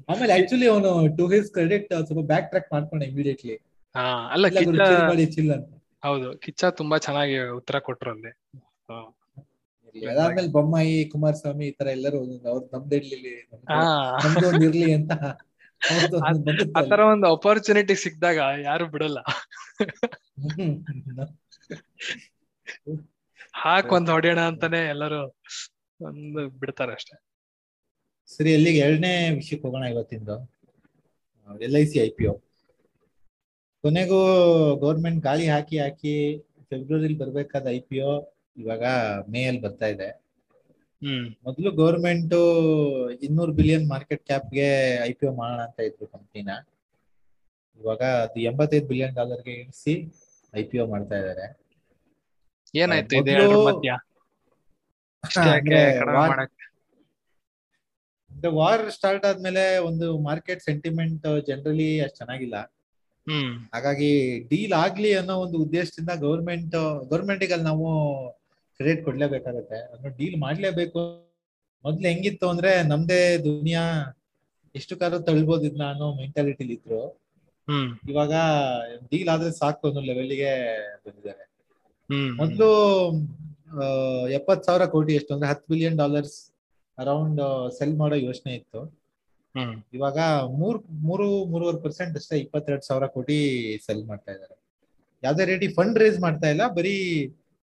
ಆಮೇಲೆ 0.09 0.41
ಆಕ್ಚುಲಿ 0.41 0.67
ಅವನು 0.67 1.17
ಟು 1.17 1.27
ಹಿಸ್ 1.27 1.51
ಕ್ರೆಡಿಟ್ 1.51 2.05
ಸ್ವಲ್ಪ 2.05 2.25
ಬ್ಯಾಕ್ 2.25 2.47
ಟ್ರ್ಯಾಕ್ 2.47 2.73
ಮಾಡ್ಕೊಂಡ 2.73 3.03
ಇಮಿಡಿಯೇಟ್ಲಿ 3.03 3.55
ಹಾ 3.95 4.29
ಅಲ್ಲ 4.31 4.47
ಕಿಚ್ಚ 4.47 5.07
ಮಾಡಿ 5.07 5.25
ಚಿಲ್ 5.25 5.51
ಅಂತ. 5.51 5.78
ಹೌದು. 6.03 6.27
ಕಿಚ್ಚ 6.43 6.71
ತುಂಬಾ 6.79 6.97
ಚೆನ್ನಾಗಿ 6.97 7.37
ಉತ್ತರ 7.59 7.79
ಕೊಟ್ರು 7.79 8.11
ಅಲ್ಲಿ. 8.11 8.31
ಅದಾದ್ಮೇಲೆ 9.95 10.49
ಬೊಮ್ಮಾಯಿ 10.51 10.95
ಕುಮಾರಸ್ವಾಮಿ 11.09 11.65
ಈ 11.67 11.71
ತರ 11.71 11.87
ಎಲ್ಲರೂ 11.97 12.17
ಅವ್ರು 12.45 12.63
ನಮ್ದು 12.73 12.95
ಇರ್ಲಿ 12.95 13.17
ಇರ್ಲಿ 14.67 14.87
ಅಂತ 14.93 15.11
ಆತರ 16.75 16.99
ಒಂದು 17.13 17.27
ಅಪರ್ಚುನಿಟಿ 17.35 17.95
ಸಿಕ್ಕಿದಾಗ 17.95 18.39
ಯಾರು 18.63 18.85
ಬಿಡಲ್ಲ. 18.85 19.19
ಹಾಕ್ 23.53 23.91
ಒಂದ್ 23.93 24.09
ಹೊಡೆಯೋಣ 24.09 24.41
ಅಂತಾನೆ 24.49 24.81
ಎಲ್ಲರೂ 24.85 25.19
ಒಂದು 25.99 26.41
ಬಿಡ್ತಾರೆ 26.59 26.93
ಅಷ್ಟೇ. 26.93 27.15
ಸರಿ 28.29 28.51
ಅಲ್ಲಿಗೆ 28.53 28.79
ಎರಡನೇ 28.79 29.13
ವಿಷಯಕ್ಕೆ 29.35 29.65
ಹೋಗೋಣ 29.67 29.85
ಇವತ್ತಿಂದು. 29.85 30.35
L 31.67 31.77
I 31.77 31.85
C 31.85 31.99
I 31.99 32.09
P 32.09 32.25
O 32.27 32.33
ಕೊನೆಗೂ 33.83 34.19
ಗೌರ್ಮೆಂಟ್ 34.81 35.19
ಗಾಳಿ 35.23 35.45
ಹಾಕಿ 35.47 35.77
ಹಾಕಿ 35.79 36.13
ಫೆಬ್ರವರಿಲಿ 36.69 37.17
ಬರ್ಬೇಕಾದ 37.21 37.67
ಐ 37.71 37.79
ಪಿ 37.81 37.99
ಒ 38.03 38.13
ಇವಾಗ 38.57 38.83
ಮೇ 39.29 39.41
ಅಲ್ಲಿ 39.49 39.61
ಬರ್ತಾ 39.61 39.87
ಇದೆ. 39.93 40.09
ಮೊದಲು 41.45 41.69
ಗೌರ್ಮೆಂಟ್ 41.77 42.33
ಇನ್ನೂರು 43.21 43.51
ಬಿಲಿಯನ್ 43.53 43.85
ಮಾರ್ಕೆಟ್ 43.87 44.23
ಕ್ಯಾಪ್ಗೆ 44.25 44.67
ಐ 45.03 45.11
ಪಿ 45.13 45.25
ಒ 45.27 45.33
ಮಾಡೋಣ 45.33 45.61
ಅಂತ 45.67 45.79
ಇದ್ರು 45.87 46.07
ಕಂಪ್ನಿನ 46.07 46.51
ಇವಾಗ 47.81 48.01
ಅದು 48.23 48.39
ಎಂಬತ್ತೈದು 48.49 48.87
ಬಿಲಿಯನ್ 48.87 49.15
ಡಾಲರ್ಗೆ 49.15 49.53
ಇಳಿಸಿ 49.61 49.93
ಐ 50.53 50.63
ಪಿ 50.63 50.79
ಒ 50.79 50.87
ಮಾಡ್ತಾ 50.93 51.17
ಇದ್ದಾರೆ 51.21 51.47
ವಾರ್- 58.55 58.89
ಸ್ಟಾರ್ಟ್ 58.91 59.23
ಆದ್ಮೇಲೆ 59.25 59.63
ಒಂದು 59.87 60.07
ಮಾರ್ಕೆಟ್ 60.21 60.61
ಸೆಂಟಿಮೆಂಟ್ 60.63 61.25
ಜನರಲಿ 61.47 61.87
ಅಷ್ಟು 61.99 62.17
ಚೆನ್ನಾಗಿಲ್ಲ. 62.19 62.57
ಹಾಗಾಗಿ 63.73 64.39
ಡೀಲ್ 64.49 64.73
ಆಗ್ಲಿ 64.73 65.13
ಅನ್ನೋ 65.13 65.35
ಒಂದು 65.35 65.57
ಉದ್ದೇಶದಿಂದ 65.57 66.09
ಗೌರ್ಮೆಂಟ್ 66.19 67.05
ಗೌರ್ಮೆಂಟಿಗೆ 67.09 67.53
ಅಲ್ಲಿ 67.53 67.65
ನಾವು 67.65 67.87
ಕ್ರೆಡಿಟ್ 68.75 69.05
ಕೊಡ್ಲೇಬೇಕಾಗತ್ತೆ. 69.05 69.75
ಅದನ್ನ 69.75 70.07
ಡೀಲ್ 70.17 70.37
ಮಾಡ್ಲೇಬೇಕು. 70.37 71.29
ಮೊದ್ಲು 71.85 72.07
ಹೆಂಗಿತ್ತು 72.07 72.49
ಅಂದ್ರೆ 72.49 72.83
ನಮ್ದೇ 72.83 73.37
ದುನಿಯಾ 73.37 74.15
ಎಷ್ಟು 74.75 74.97
ಕಾಲ 74.97 75.17
ತಳ್ಬೋದು 75.17 75.63
ಇದನ್ನ 75.65 75.83
ಅನ್ನೋ 75.83 76.13
ಮೆಂಟಾಲಿಟಿಲಿ 76.15 76.73
ಇದ್ರು. 76.73 77.21
ಇವಾಗ 78.09 78.33
ಡೀಲ್ 79.11 79.29
ಆದ್ರೆ 79.29 79.51
ಸಾಕು 79.51 79.87
ಅನ್ನೋ 79.87 80.01
ಲೆವೆಲ್ಗೆ 80.01 80.53
ಬಂದಿದ್ದಾರೆ. 81.07 81.45
ಮೊದ್ಲು 82.35 82.69
ಎಪ್ಪತ್ 84.29 84.63
ಸಾವಿರ 84.63 84.85
ಕೋಟಿ 84.85 85.13
ಎಷ್ಟು 85.13 85.33
ಅಂದ್ರೆ 85.33 85.49
ಹತ್ತು 85.49 85.73
ಬಿಲಿಯನ್ 85.73 85.97
ಡಾಲರ್ಸ್ 85.97 86.51
ಅರೌಂಡ್ 86.97 87.71
ಸೆಲ್ 87.77 87.97
ಮಾಡೋ 87.97 88.15
ಯೋಚನೆ 88.15 88.53
ಇತ್ತು. 88.53 88.98
ಇವಾಗ 89.93 90.17
ಮೂರ್ 90.59 90.77
ಮೂರು 91.01 91.27
ಮೂರುವರೆ 91.45 91.79
ಪರ್ಸೆಂಟ್ 91.81 92.15
ಅಷ್ಟೇ 92.17 92.35
ಇಪ್ಪತ್ತೆರಡು 92.37 92.85
ಸಾವಿರ 92.89 93.05
ಕೋಟಿ 93.15 93.37
ಸೆಲ್ 93.85 94.03
ಮಾಡ್ತಾ 94.05 94.31
ಇದ್ದಾರೆ 94.31 94.55
ಯಾವ್ದೇ 95.23 95.45
ರೇಟಿ 95.45 95.67
ಫಂಡ್ 95.77 95.97
ರೇಸ್ 95.97 96.19
ಮಾಡ್ತಾ 96.19 96.49
ಇಲ್ಲ 96.49 96.65
ಬರೀ 96.77 96.95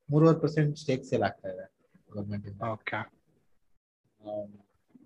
ಮೂರುವರೆ 0.08 0.38
ಪರ್ಸೆಂಟ್ 0.40 0.72
ಸ್ಟೇಕ್ 0.78 1.04
ಸೇಲ್ 1.04 1.24
ಆಗ್ತಾ 1.28 1.48
ಇದೆ 1.54 1.66
ಗೌರ್ಮೆಂಟ್ 2.10 2.46
ಓಕೆ. 2.72 3.00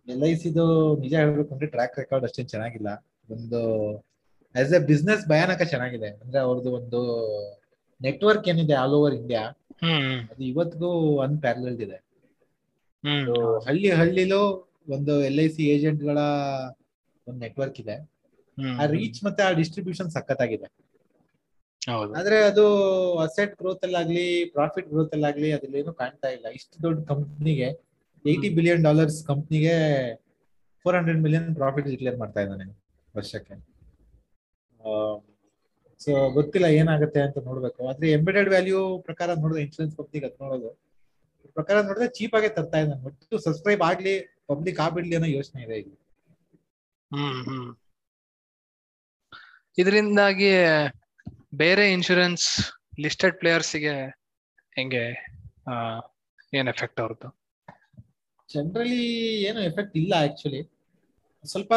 ಎಲ್ 0.07 0.25
ಐ 0.25 0.33
ಸಿದು 0.37 0.65
ನಿಜ 1.01 1.15
ಹೇಳ್ಬೇಕು 1.23 1.51
ಅಂದ್ರೆ 1.55 1.69
ಟ್ರ್ಯಾಕ್ 1.75 1.97
ರೆಕಾರ್ಡ್ 1.99 2.25
ಅಷ್ಟೇ 2.25 2.43
ಚೆನ್ನಾಗಿಲ್ಲ. 2.45 2.91
ಒಂದು 3.29 3.61
ಆಸ್ 4.55 4.73
ಎ 4.73 4.81
ಬಿಸ್ನೆಸ್ 4.91 5.23
ಭಯಾನಕ 5.29 5.63
ಚೆನ್ನಾಗಿದೆ. 5.73 6.11
ಅಂದ್ರೆ 6.23 6.39
ಅವ್ರದ್ದು 6.39 6.71
ಒಂದು 6.73 7.01
ನೆಟ್ವರ್ಕ್ 8.01 8.47
ಏನಿದೆ 8.49 8.75
ಆಲ್ 8.75 8.95
ಓವರ್ 8.99 9.15
ಇಂಡಿಯಾ 9.15 9.43
ಅದು 10.31 10.43
ಇವತ್ತಿಗೂ 10.43 10.91
ಅನ್ಪ್ಯಾರಲ್ಡ್ 11.27 11.83
ಇದೆ. 11.87 11.99
ಹಳ್ಳಿ 13.67 13.91
ಹಳ್ಳಿಲೂ 13.91 14.41
ಒಂದು 14.97 15.15
ಎಲ್ 15.29 15.41
ಐ 15.45 15.49
ಸಿ 15.55 15.63
ಏಜೆಂಟ್ಗಳ 15.75 16.19
ಒಂದು 17.27 17.39
ನೆಟ್ವರ್ಕ್ 17.45 17.79
ಇದೆ. 17.85 17.97
ಆ 18.81 18.85
ರೀಚ್ 18.97 19.19
ಮತ್ತೆ 19.27 19.43
ಆ 19.47 19.51
ಡಿಸ್ಟ್ರಿಬ್ಯೂಷನ್ 19.61 20.11
ಸಖತ್ತಾಗಿದೆ. 20.17 20.69
ಹೌದು. 21.83 22.11
ಆದ್ರೆ 22.21 22.39
ಅದು 22.51 22.65
ಅಸೆಟ್ 23.25 23.53
ಗ್ರೋತ್ 23.61 23.85
ಅಲ್ಲಾಗ್ಲಿ 23.89 24.25
ಪ್ರಾಫಿಟ್ 24.57 24.89
ಗ್ರೋತ್ 24.93 25.15
ಅಲ್ಲಾಗ್ಲಿ 25.17 25.51
ಅದ್ರಲ್ಲಿ 25.57 25.79
ಏನು 25.83 25.93
ಕಾಣ್ತಾ 26.01 26.29
ಇಲ್ಲ. 26.37 26.47
ಇಷ್ಟು 26.59 26.77
ದೊಡ್ಡ 26.87 26.99
ಕಂಪ್ನಿಗೆ 27.13 27.69
ಏಯ್ಟಿ 28.25 28.49
ಬಿಲಿಯನ್ 28.57 28.83
ಡಾಲರ್ಸ್ 28.89 29.21
ಕಂಪ್ನಿಗೆ 29.31 29.75
four 30.85 30.97
hundred 30.99 31.21
million 31.27 31.49
profit 31.61 31.87
declare 31.93 32.19
ಮಾಡ್ತಾ 32.23 32.41
ಇದ್ದಾನೆ 32.45 32.67
ವರ್ಷಕ್ಕೆ. 33.15 33.57
ಸೊ 36.01 36.13
ಗೊತ್ತಿಲ್ಲ 36.37 36.67
ಏನಾಗುತ್ತೆ 36.81 37.21
ಅಂತ 37.27 37.39
ನೋಡ್ಬೇಕು. 37.47 37.81
ಆದ್ರೆ 37.91 38.09
ಎಂಬೆಡೆಡ್ 38.17 38.51
ವ್ಯಾಲ್ಯೂ 38.55 38.81
ಪ್ರಕಾರ 39.07 39.29
ನೋಡಿದ್ರೆ 39.43 39.63
ಇನ್ಶೂರೆನ್ಸ್ 39.67 39.95
ಕಂಪ್ನಿಗೆ 40.01 40.27
ಅದ್ 40.29 40.37
ನೋಡೋದು. 40.45 40.71
ಪ್ರಕಾರ 41.57 41.77
ನೋಡಿದ್ರೆ 41.87 42.09
ಚೀಪ್ 42.19 42.35
ಆಗೇ 42.39 42.51
ತರ್ತಾ 42.59 42.79
ಇದ್ದಾನೆ. 42.83 43.03
ಒಟ್ಟು 43.09 43.39
ಸಬ್ಸ್ಕ್ರೈಬ್ 43.47 43.83
ಆಗ್ಲಿ 43.91 44.15
ಪಬ್ಲಿಕ್ 44.49 44.81
ಆಗ್ಬಿಡ್ಲಿ 44.81 45.17
ಅನ್ನೋ 45.17 45.29
ಯೋಚನೆ 45.29 45.63
ಇದೆ 45.63 45.77
ಇಲ್ಲಿ. 45.79 45.97
ಹ್ಮ್ 47.11 47.43
ಹ್ಮ್. 47.45 47.69
ಇದರಿಂದಾಗಿ 49.79 50.51
ಬೇರೆ 51.55 51.93
ಇನ್ಶೂರೆನ್ಸ್ 51.93 52.47
ಲಿಸ್ಟೆಡ್ 53.01 53.39
ಪ್ಲೇಯರ್ಸ್ಗೆ 53.39 53.95
ಹೆಂಗೆ 54.73 55.05
ಆ, 55.69 55.75
ಏನ್ 56.55 56.69
ಎಫೆಕ್ಟ್ 56.69 57.01
ಅವ್ರದ್ದು? 57.01 57.29
ಜನರಲಿ 58.49 59.01
ಏನು 59.41 59.61
ಎಫೆಕ್ಟ್ 59.61 59.97
ಇಲ್ಲ 59.97 60.15
ಆಕ್ಚುಲಿ 60.19 60.61
ಸ್ವಲ್ಪ 61.45 61.73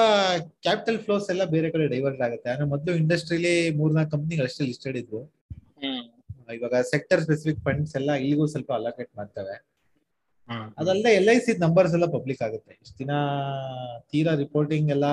ಕ್ಯಾಪಿಟಲ್ 0.61 0.99
ಫ್ಲೋಸ್ 0.99 1.29
ಎಲ್ಲ 1.29 1.43
ಬೇರೆ 1.45 1.71
ಕಡೆ 1.71 1.87
ಡೈವರ್ಟ್ 1.87 2.21
ಆಗುತ್ತೆ. 2.21 2.49
ಅಂದ್ರೆ 2.49 2.67
ಮೊದಲು 2.67 2.95
ಇಂಡಸ್ಟ್ರಿಲಿ 2.95 3.71
ಮೂರ್ನಾಲ್ಕು 3.71 4.11
ಕಂಪ್ನಿಗಳು 4.11 4.45
ಅಷ್ಟೇ 4.45 4.65
ಲಿಸ್ಟೆಡ್ 4.65 4.97
ಇದ್ವು. 4.97 5.21
ಇವಾಗ 6.53 6.75
ಸೆಕ್ಟರ್ 6.91 7.21
ಸ್ಪೆಸಿಫಿಕ್ 7.21 7.59
ಫಂಡ್ಸ್ 7.63 7.95
ಎಲ್ಲ 7.95 8.11
ಇಲ್ಲಿಗೂ 8.13 8.47
ಸ್ವಲ್ಪ 8.47 8.71
ಅಲೋಕೇಟ್ 8.71 9.17
ಮಾಡ್ತವೆ. 9.17 9.55
ಅದಲ್ಲದೆ 10.79 11.11
ಎಲ್ 11.19 11.29
ಐ 11.33 11.37
ಸಿ 11.45 11.51
ನಂಬರ್ಸ್ 11.65 11.93
ಎಲ್ಲ 11.97 12.07
ಪಬ್ಲಿಕ್ 12.15 12.41
ಆಗುತ್ತೆ. 12.47 12.73
ಇಷ್ಟು 12.83 12.97
ದಿನ 13.01 13.13
ತೀರಾ 14.11 14.33
ರಿಪೋರ್ಟಿಂಗ್ 14.43 14.89
ಎಲ್ಲ 14.95 15.07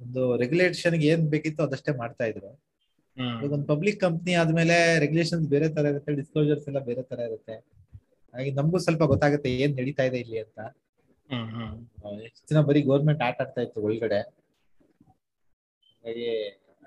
ಒಂದು 0.00 0.22
ರೆಗ್ಯುಲೇಷನ್ 0.42 0.96
ಏನ್ 1.10 1.24
ಬೇಕಿತ್ತು 1.34 1.62
ಅದಷ್ಟೇ 1.68 1.92
ಮಾಡ್ತಾ 2.02 2.26
ಇದ್ರು. 2.30 2.50
ಒಂದು 3.54 3.66
ಪಬ್ಲಿಕ್ 3.72 3.98
ಕಂಪ್ನಿ 4.06 4.32
ಆದ್ಮೇಲೆ 4.42 4.76
ರೆಗ್ಯುಲೇಷನ್ 5.04 5.42
ಬೇರೆ 5.54 5.66
ತರ 5.76 5.84
ಇರುತ್ತೆ 5.92 6.12
ಡಿಸ್ಕ್ಲೋಜರ್ಸ್ 6.20 6.66
ಎಲ್ಲ 6.70 6.80
ಬೇರೆ 6.88 7.02
ತರ 7.10 7.18
ಇರುತ್ತೆ. 7.30 7.56
ಹಾಗೆ 8.34 8.50
ನಮಗೂ 8.58 8.78
ಸ್ವಲ್ಪ 8.86 9.02
ಗೊತ್ತಾಗುತ್ತೆ 9.12 9.48
ಏನ್ 9.64 9.74
ನಡೀತಾ 9.80 10.04
ಇದೆ 10.10 10.18
ಇಲ್ಲಿ 10.24 10.38
ಅಂತ. 10.44 10.58
ಎಷ್ಟು 12.28 12.46
ದಿನ 12.50 12.60
ಬರೀ 12.68 12.80
ಗೌರ್ಮೆಂಟ್ 12.90 13.22
ಆಟ 13.28 13.38
ಆಡ್ತಾ 13.44 13.60
ಇತ್ತು 13.66 13.80
ಒಳಗಡೆ. 13.86 14.20
ಹಾಗಾಗಿ 16.04 16.28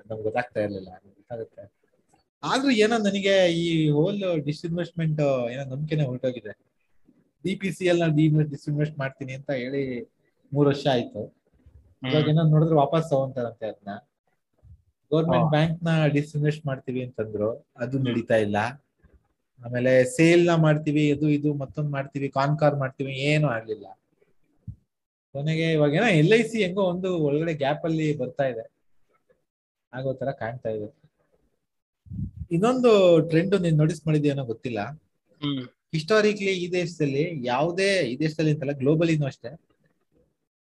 ನಮ್ಗೆ 0.09 0.23
ಗೊತ್ತಾಗ್ತಾ 0.27 0.59
ಇರಲಿಲ್ಲ 0.65 0.89
ಗೊತ್ತಾಗುತ್ತೆ. 1.19 1.63
ಆದ್ರೂ 2.43 2.71
ಏನೋ 2.83 2.95
ನನಗೆ 3.07 3.35
ಈ 3.61 3.65
ಹೋಲ್ 3.97 4.19
ಡಿಸ್ಇನ್ವೆಸ್ಟ್ಮೆಂಟ್ 4.47 5.21
ಏನೋ 5.53 5.63
ನಂಬಿಕೆನೆ 5.73 6.03
ಹೊರಟೋಗಿದೆ 6.09 6.53
D 7.45 7.55
P 7.55 7.71
C 7.71 7.85
L 7.85 8.03
disinvest 8.53 8.97
ಮಾಡ್ತೀನಿ 8.99 9.33
ಅಂತ 9.33 9.51
ಹೇಳಿ 9.51 9.83
ಮೂರ್ 10.51 10.67
ವರ್ಷ 10.67 10.87
ಆಯ್ತು. 10.87 11.21
ಇವಾಗ 12.09 12.27
ಏನೋ 12.29 12.43
ನೋಡಿದ್ರೆ 12.43 12.75
ವಾಪಸ್ 12.75 13.09
ತಗೊಂತಾರಂತೆ 13.09 13.65
ಅದನ್ನ 13.65 13.93
ಗೌರ್ಮೆಂಟ್. 15.11 15.49
ಬ್ಯಾಂಕ್ನ 15.49 15.89
ಡಿಸ್ಇನ್ವೆಸ್ಟ್ 16.13 16.65
ಮಾಡ್ತೀವಿ 16.65 17.01
ಅಂತಂದ್ರು. 17.03 17.49
ಅದು 17.77 17.99
ನಡೀತಾ 17.99 18.35
ಇಲ್ಲ. 18.35 18.57
ಆಮೇಲೆ 19.61 19.91
ಸೇಲ್ನ 20.03 20.55
ಮಾಡ್ತೀವಿ 20.55 21.11
ಅದು 21.11 21.29
ಇದು 21.29 21.53
ಮತ್ತೊಂದ್ 21.53 21.91
ಮಾಡ್ತೀವಿ 21.91 22.29
ಕಾನ್ಕಾರ್ 22.29 22.75
ಮಾಡ್ತೀವಿ 22.75 23.13
ಏನು 23.13 23.47
ಆಗ್ಲಿಲ್ಲ. 23.47 23.87
ಕೊನೆಗೆ 25.35 25.71
ಇವಾಗ 25.73 25.93
ಏನೋ 25.93 26.07
ಎಲ್ 26.21 26.33
ಐ 26.33 26.41
ಸಿ 26.43 26.63
ಹೆಂಗೋ 26.63 26.83
ಒಂದು 26.83 27.09
ಒಳಗಡೆ 27.27 27.53
ಗ್ಯಾಪ್ 27.53 27.85
ಅಲ್ಲಿ 27.85 28.17
ಬರ್ತಾ 28.17 28.43
ಇದೆ. 28.43 28.65
ಆಗೋ 29.93 30.13
ತರ 30.13 30.31
ಕಾಣ್ತಾ 30.31 30.69
ಇದೆ. 30.69 30.87
ಇನ್ನೊಂದು 32.51 32.91
ಟ್ರೆಂಡ್ 33.29 33.61
ನೀನ್ 33.61 33.77
ನೋಟಿಸ್ 33.77 34.07
ಮಾಡಿದ್ಯಾನೋ 34.07 34.45
ಗೊತ್ತಿಲ್ಲ. 34.45 34.79
ಹಿಸ್ಟಾರಿಕ್ಲಿ 35.95 36.53
ಈ 36.63 36.65
ದೇಶದಲ್ಲಿ 36.71 37.23
ಯಾವುದೇ 37.45 37.89
ಈ 38.11 38.15
ದೇಶದಲ್ಲಿ 38.19 38.51
ಅಂತಲ್ಲ 38.53 38.73
ಗ್ಲೋಬಲಿನೂ 38.81 39.25
ಅಷ್ಟೇ 39.25 39.51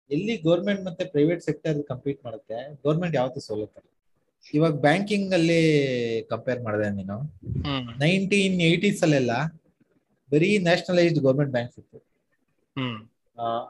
ಎಲ್ಲಿ 0.10 0.36
ಗೌರ್ಮೆಂಟ್ 0.48 0.84
ಮತ್ತೆ 0.88 1.04
ಪ್ರೈವೇಟ್ 1.06 1.42
ಸೆಕ್ಟರ್ 1.48 1.78
ಕಂಪೀಟ್ 1.92 2.20
ಮಾಡುತ್ತೆ 2.26 2.58
ಗೌರ್ಮೆಂಟ್ 2.86 3.16
ಯಾವತ್ತೂ 3.16 3.42
ಸೋಲುತ್ತೆ 3.48 3.82
ಇವಾಗ 4.54 4.74
ಬ್ಯಾಂಕಿಂಗ್ 4.86 5.34
ಅಲ್ಲಿ 5.38 5.60
ಕಂಪೇರ್ 6.32 6.62
ಮಾಡಿದೆ 6.64 6.88
ನೀನು. 6.92 7.18
ನೈನ್ಟೀನ್ 8.00 8.56
ಏಯ್ಟೀಸ್ 8.68 9.02
ಅಲ್ಲೆಲ್ಲ 9.06 9.34
ಬರೀ 10.32 10.50
ನ್ಯಾಷನಲೈಸ್ಡ್ 10.68 11.20
ಗೌರ್ಮೆಂಟ್ 11.26 11.52
ಬ್ಯಾಂಕ್ಸ್ 11.52 11.78
ಇತ್ತು. 11.82 12.00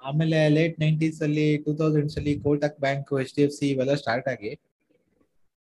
ಆಮೇಲೆ 0.08 0.39
ಲೇಟ್ 0.58 0.76
ನೈಂಟೀಸ್ 0.80 1.19
ಅಲ್ಲಿ 1.28 1.47
ಟೂ 1.65 1.71
ತೌಸಂಡ್ಸ್ 1.82 2.15
ಅಲ್ಲಿ 2.19 2.34
Kotak 2.45 2.78
bank 2.80 3.10
H 3.24 3.34
D 3.38 3.43
F 3.47 3.56
C 3.60 3.65
ಇವೆಲ್ಲ 3.74 3.95
ಸ್ಟಾರ್ಟ್ 4.04 4.28
ಆಗಿ 4.34 4.52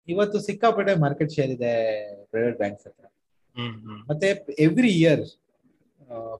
ಇವತ್ತು 0.08 0.38
ಸಿಕ್ಕಾಪಟ್ಟೆ 0.48 0.94
ಮಾರ್ಕೆಟ್ 1.04 1.32
ಶೇರ್ 1.38 1.52
ಇದೆ 1.58 1.74
ಪ್ರೈವೇಟ್ 2.32 2.58
ಬ್ಯಾಂಕ್ಸ್ 2.62 2.86
ಹತ್ರ. 2.88 3.06
ಮತ್ತೆ 4.10 4.30
every 4.66 4.92
year 5.02 5.24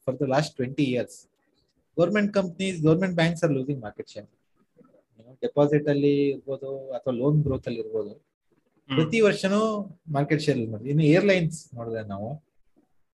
for 0.04 0.18
the 0.22 0.28
last 0.36 0.54
twenty 0.60 0.86
years 0.94 1.18
government 1.98 2.32
companies 2.40 2.78
government 2.88 3.16
banks 3.22 3.44
are 3.46 3.54
losing 3.58 3.82
market 3.88 4.10
share 4.14 4.30
deposit 5.44 5.88
ಅಲ್ಲಿ 5.94 6.14
ಇರ್ಬೋದು 6.34 6.70
ಅಥವಾ 6.98 7.14
ಲೋನ್ 7.22 7.38
ಗ್ರೋತ್ 7.46 7.68
ಅಲ್ಲಿ 7.70 7.80
ಇರ್ಬೋದು. 7.84 8.12
ಪ್ರತಿ 8.90 9.20
ವರ್ಷನೂ 9.28 9.60
ಮಾರ್ಕೆಟ್ 10.16 10.42
ಶೇರ್ 10.46 10.60
ಮಾಡಿದ್ವಿ 10.72 10.92
ಇನ್ನು 10.94 11.06
ಏರ್ಲೈನ್ಸ್ 11.16 11.60
ನೋಡಿದ್ರೆ 11.78 12.02
ನಾವು 12.14 12.30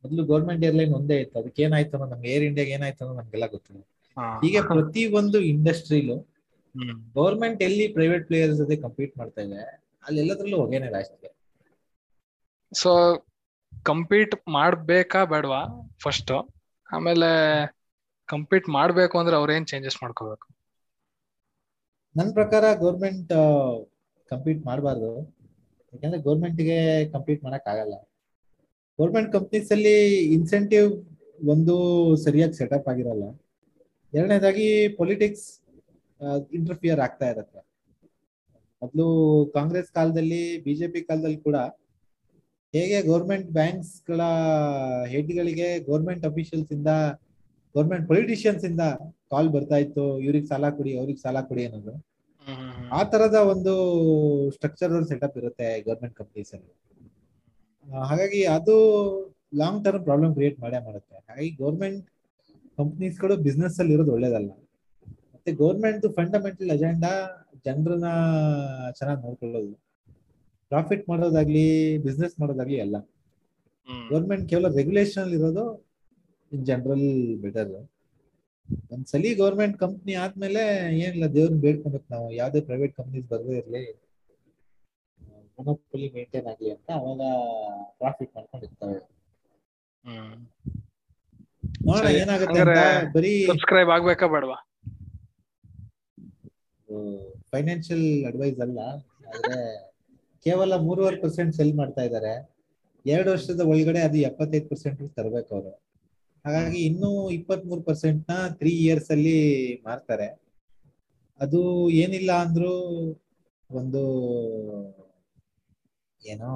ಮೊದಲು 0.04 0.24
ಗೌರ್ಮೆಂಟ್ 0.32 0.64
ಏರ್ಲೈನ್ 0.68 0.94
ಒಂದೇ 1.00 1.18
ಇತ್ತು. 1.24 1.36
ಅದಕ್ಕೆ 1.42 1.62
ಏನಾಯ್ತು 1.68 1.94
ಅನ್ನೋ 1.98 2.08
ನಮ್ಗೆ 2.14 2.30
ಏರ್ 2.36 2.46
ಇಂಡಿಯಾಗೆ 2.50 2.74
ಏನಾಯ್ತು 2.78 3.02
ಅನ್ನೋ 3.06 3.16
ನಮ್ಗೆಲ್ಲ 3.22 3.48
ಗೊತ್ತಿಲ್ಲ. 3.56 3.82
ಹೀಗೆ 4.44 4.62
ಪ್ರತಿ 4.72 5.04
ಒಂದು 5.20 5.40
ಇಂಡಸ್ಟ್ರಿಲು 5.54 6.18
ಗೌರ್ಮೆಂಟ್ 7.18 7.62
ಎಲ್ಲಿ 7.68 7.86
ಪ್ರೈವೇಟ್ 7.98 8.26
ಪ್ಲೇಯರ್ಸ್ 8.30 8.58
ಜೊತೆ 8.62 8.76
ಕಂಪೀಟ್ 8.86 9.14
ಮಾಡ್ತಾ 9.20 9.42
ಇದೆ 9.48 9.62
ಅಲ್ಲಿ 10.08 10.20
ಎಲ್ಲದ್ರಲ್ಲೂ 10.24 10.58
ಹೊಗೆನೆ 10.64 10.88
ಜಾಸ್ತಿ 10.96 11.30
ಸೊ 12.72 12.92
ಕಂಪೀಟ್ 13.90 14.36
ಮಾಡ್ಬೇಕಾ 14.50 15.26
ಬೇಡವಾ 15.26 15.62
ಫಸ್ಟ್ 16.04 16.32
ಆಮೇಲೆ 16.90 17.30
ಕಂಪೀಟ್ 18.30 18.70
ಮಾಡ್ಬೇಕು 18.70 19.16
ಅಂದ್ರೆ 19.20 19.36
ಅವ್ರ 19.36 19.50
ಏನ್ 19.52 19.68
ಚೇಂಜಸ್ 19.68 19.98
ಮಾಡ್ಕೋಬೇಕು? 20.04 20.46
ನನ್ನ 22.16 22.30
ಪ್ರಕಾರ 22.34 22.64
ಗೌರ್ಮೆಂಟ್ 22.76 23.34
ಕಂಪೀಟ್ 24.32 24.66
ಮಾಡಬಾರ್ದು. 24.66 25.12
ಯಾಕಂದ್ರೆ 25.94 26.22
ಗೌರ್ಮೆಂಟ್ಗೆ 26.22 26.78
ಕಂಪೀಟ್ 27.14 27.44
ಮಾಡಕ್ 27.44 27.68
ಆಗಲ್ಲ. 27.68 27.96
ಗೌರ್ಮೆಂಟ್ 29.00 29.32
ಕಂಪ್ನೀಸ್ 29.34 29.72
ಅಲ್ಲಿ 29.72 29.98
ಇನ್ಸೆಂಟಿವ್ 30.38 30.90
ಒಂದು 31.50 31.76
ಸರಿಯಾಗಿ 32.26 32.54
ಸೆಟಪ್ 32.54 32.88
ಆಗಿರಲ್ಲ. 32.88 33.26
ಎರಡನೇದಾಗಿ 34.14 34.68
ಪೊಲಿಟಿಕ್ಸ್ 35.00 35.48
ಇಂಟರ್ಫಿಯರ್ 36.52 37.00
ಆಗ್ತಾ 37.00 37.30
ಇರತ್ತೆ. 37.30 37.60
ಮೊದಲು 38.82 39.08
ಕಾಂಗ್ರೆಸ್ 39.54 39.90
ಕಾಲದಲ್ಲಿ 39.92 40.44
ಬಿಜೆಪಿ 40.64 41.02
ಕಾಲದಲ್ಲಿ 41.02 41.40
ಕೂಡ 41.48 41.58
ಹೇಗೆ 42.74 42.98
ಗೌರ್ಮೆಂಟ್ 43.10 43.50
ಬ್ಯಾಂಕ್ಸ್ಗಳ 43.52 44.22
ಹೆಡ್ಗಳಿಗೆ 45.14 45.70
ಗೌರ್ಮೆಂಟ್ 45.90 46.26
ಅಫಿಷಿಯಲ್ಸ್ 46.30 46.72
ಇಂದ 46.78 46.92
ಗೌರ್ಮೆಂಟ್ 47.76 48.06
ಪೊಲಿಟಿಷಿಯನ್ಸ್ 48.08 48.66
ಇಂದ 48.70 48.84
ಕಾಲ್ 49.32 49.50
ಬರ್ತಾ 49.56 49.78
ಇತ್ತು 49.86 50.04
ಇವ್ರಿಗೆ 50.26 50.48
ಸಾಲ 50.52 50.70
ಕೊಡಿ 50.78 50.92
ಅವ್ರಿಗೆ 51.00 51.22
ಸಾಲ 51.26 51.42
ಕೊಡಿ 51.50 51.64
ಅನ್ನೋದು. 51.66 51.94
ಆ 52.98 53.00
ತರದ 53.04 53.38
ಒಂದು 53.54 53.74
ಸ್ಟ್ರಕ್ಚರ್ 54.56 54.94
ಸೆಟಪ್ 55.12 55.36
ಇರುತ್ತೆ 55.42 55.68
ಗೌರ್ಮೆಂಟ್ 55.88 56.16
ಕಂಪ್ನೀಸ್ 56.16 56.52
ಅಲ್ಲಿ. 56.56 56.74
ಹಾಗಾಗಿ 58.10 58.42
ಅದು 58.58 58.76
ಲಾಂಗ್ 59.62 59.84
ಟರ್ಮ್ 59.86 60.04
ಪ್ರಾಬ್ಲಮ್ 60.08 60.34
ಕ್ರಿಯೇಟ್ 60.38 60.58
ಮಾಡೇ 60.64 60.80
ಮಾಡುತ್ತೆ. 60.88 61.16
ಹಾಗಾಗಿ 61.28 61.52
ಗೌರ್ಮೆಂಟ್ 61.64 62.06
ಕಂಪ್ನೀಸ್ಗಳು 62.80 63.36
ಬಿಸ್ನೆಸ್ 63.48 63.78
ಅಲ್ಲಿ 63.80 63.94
ಇರೋದು 63.98 64.12
ಒಳ್ಳೇದಲ್ಲ. 64.16 64.52
ಮತ್ತೆ 65.34 65.52
ಗೌರ್ಮೆಂಟ್ 65.62 66.06
ಫಂಡಮೆಂಟಲ್ 66.18 66.72
ಅಜೆಂಡಾ 66.78 67.14
ಜನರನ್ನ 67.66 68.10
ಚೆನ್ನಾಗಿ 68.98 69.22
ನೋಡ್ಕೊಳ್ಳೋದು. 69.26 69.72
ಪ್ರಾಫಿಟ್ 70.72 71.06
ಮಾಡೋದಾಗ್ಲಿ 71.12 71.66
ಬಿಸ್ನೆಸ್ 72.06 72.36
ಮಾಡೋದಾಗ್ಲಿ 72.42 72.80
ಅಲ್ಲ 72.86 72.98
ಗೌರ್ಮೆಂಟ್ 74.12 74.46
ಕೇವಲ 74.52 74.68
ರೆಗ್ಯುಲೇಷನ್ 74.80 75.24
ಅಲ್ಲಿ 75.24 75.38
ಇರೋದು 75.40 75.64
ಇನ್ 76.52 76.66
ಜನರಲ್ 76.70 77.08
ಬೆಟರ್ 77.46 77.72
ಒಂದ್ಸಲಿ 78.94 79.30
ಗೌರ್ಮೆಂಟ್ 79.42 79.76
ಕಂಪ್ನಿ 79.84 80.14
ಆದ್ಮೇಲೆ 80.24 80.62
ಏನಿಲ್ಲ 81.04 81.28
ದೇವ್ರನ್ನ 81.36 81.60
ಬೇಡ್ಕೊಬೇಕು 81.64 82.08
ನಾವು. 82.16 82.28
ಯಾವ್ದೇ 82.40 82.60
ಪ್ರೈವೇಟ್ 82.68 82.94
ಕಂಪ್ನೀಸ್ 83.00 83.26
ಬರದೇ 83.32 83.56
ಇರ್ಲಿ. 83.62 83.82
ಮೊನೋಪಲಿ 85.58 86.08
ಮೇಂಟೈನ್ 86.16 86.48
ಆಗ್ಲಿ 86.52 86.70
ಅಂತ 86.76 86.90
ಅವಾಗ 87.00 87.22
ಪ್ರಾಫಿಟ್ 88.02 88.32
ಮಾಡ್ಕೊಂಡಿರ್ತಾವೆ 88.38 89.00
ನೋಡೋಣ 91.88 92.10
ಏನಾಗುತ್ತೆ 92.22 92.62
ಬರೀ 93.16 93.32
ಸಬ್ಸ್ಕ್ರೈಬ್ 93.52 93.92
ಆಗ್ಬೇಕಾ 93.96 94.28
ಬೇಡವಾ? 94.36 94.58
ಫೈನಾನ್ಷಿಯಲ್ 97.54 98.08
ಅಡ್ವೈಸ್ 98.30 98.60
ಅಲ್ಲ. 98.68 98.80
ಆದ್ರೆ 99.32 99.58
ಕೇವಲ 100.46 100.74
ಮೂರುವರೆ 100.88 101.18
ಪರ್ಸೆಂಟ್ 101.24 101.54
ಸೆಲ್ 101.58 101.74
ಮಾಡ್ತಾ 101.74 102.02
ಇದ್ದಾರೆ 102.08 102.34
ಎರಡು 103.06 103.30
ವರ್ಷದ 103.32 103.62
ಒಳಗಡೆ 103.72 104.02
ಅದು 104.08 104.18
ಎಪ್ಪತ್ತೈದು 104.30 104.68
ಪರ್ಸೆಂಟ್ 104.70 105.02
ತರಬೇಕು 105.18 105.52
ಅವರು. 105.56 105.72
ಹಾಗಾಗಿ 106.46 106.80
ಇನ್ನೂ 106.90 107.10
ಇಪ್ಪತ್ತ್ 107.38 107.66
ಮೂರು 107.70 107.82
ಪರ್ಸೆಂಟ್ನ 107.82 108.34
ತ್ರೀ 108.60 108.72
ಇಯರ್ಸ್ 108.86 109.10
ಅಲ್ಲಿ 109.16 109.38
ಮಾರ್ತಾರೆ. 109.88 110.28
ಅದು 111.40 111.62
ಏನಿಲ್ಲ 112.04 112.32
ಅಂದ್ರೂ 112.46 112.74
ಒಂದು 113.70 114.02
ಏನೋ 116.22 116.52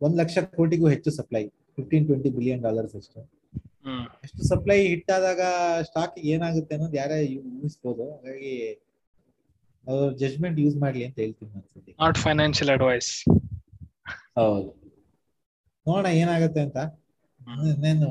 ಒಂದ್ 0.00 0.16
ಲಕ್ಷ 0.20 0.38
ಕೋಟಿಗೂ 0.58 0.86
ಹೆಚ್ಚು 0.88 1.10
supply 1.18 1.42
fifteen 1.76 2.06
twenty 2.06 2.30
billion 2.36 2.62
dollars 2.66 2.96
ಅಷ್ಟು. 3.00 3.20
ಅಷ್ಟು 4.24 4.42
ಸಪ್ಲೈ 4.48 4.78
ಹಿಟ್ 4.88 5.10
ಆದಾಗ 5.16 5.42
ಸ್ಟಾಕ್ 5.88 6.16
ಏನಾಗುತ್ತೆ 6.32 6.74
ಅನ್ನೋದು 6.76 6.96
ಯಾರೇ 7.02 7.18
ಊಹಿಸ್ಬೋದು. 7.56 8.06
ಹಾಗಾಗಿ 8.16 8.54
ಅವ್ರ 9.86 10.00
ಜಜ್ಮೆಂಟ್ 10.20 10.58
ಯೂಸ್ 10.62 10.76
ಮಾಡ್ಲಿ 10.82 11.02
ಅಂತ 11.06 11.18
ಹೇಳ್ತೀನಿ 11.20 11.92
ನಾಟ್ 11.98 12.18
ಫೈನಾನ್ಷಿಯಲ್ 12.24 12.72
ಅಡ್ವೈಸ್ 12.74 13.10
ಹೌದು. 14.36 14.68
ನೋಡೋಣ 15.86 16.08
ಏನಾಗುತ್ತೆ 16.18 16.60
ಅಂತ. 16.64 16.78
ಇನ್ನೇನು 17.70 18.08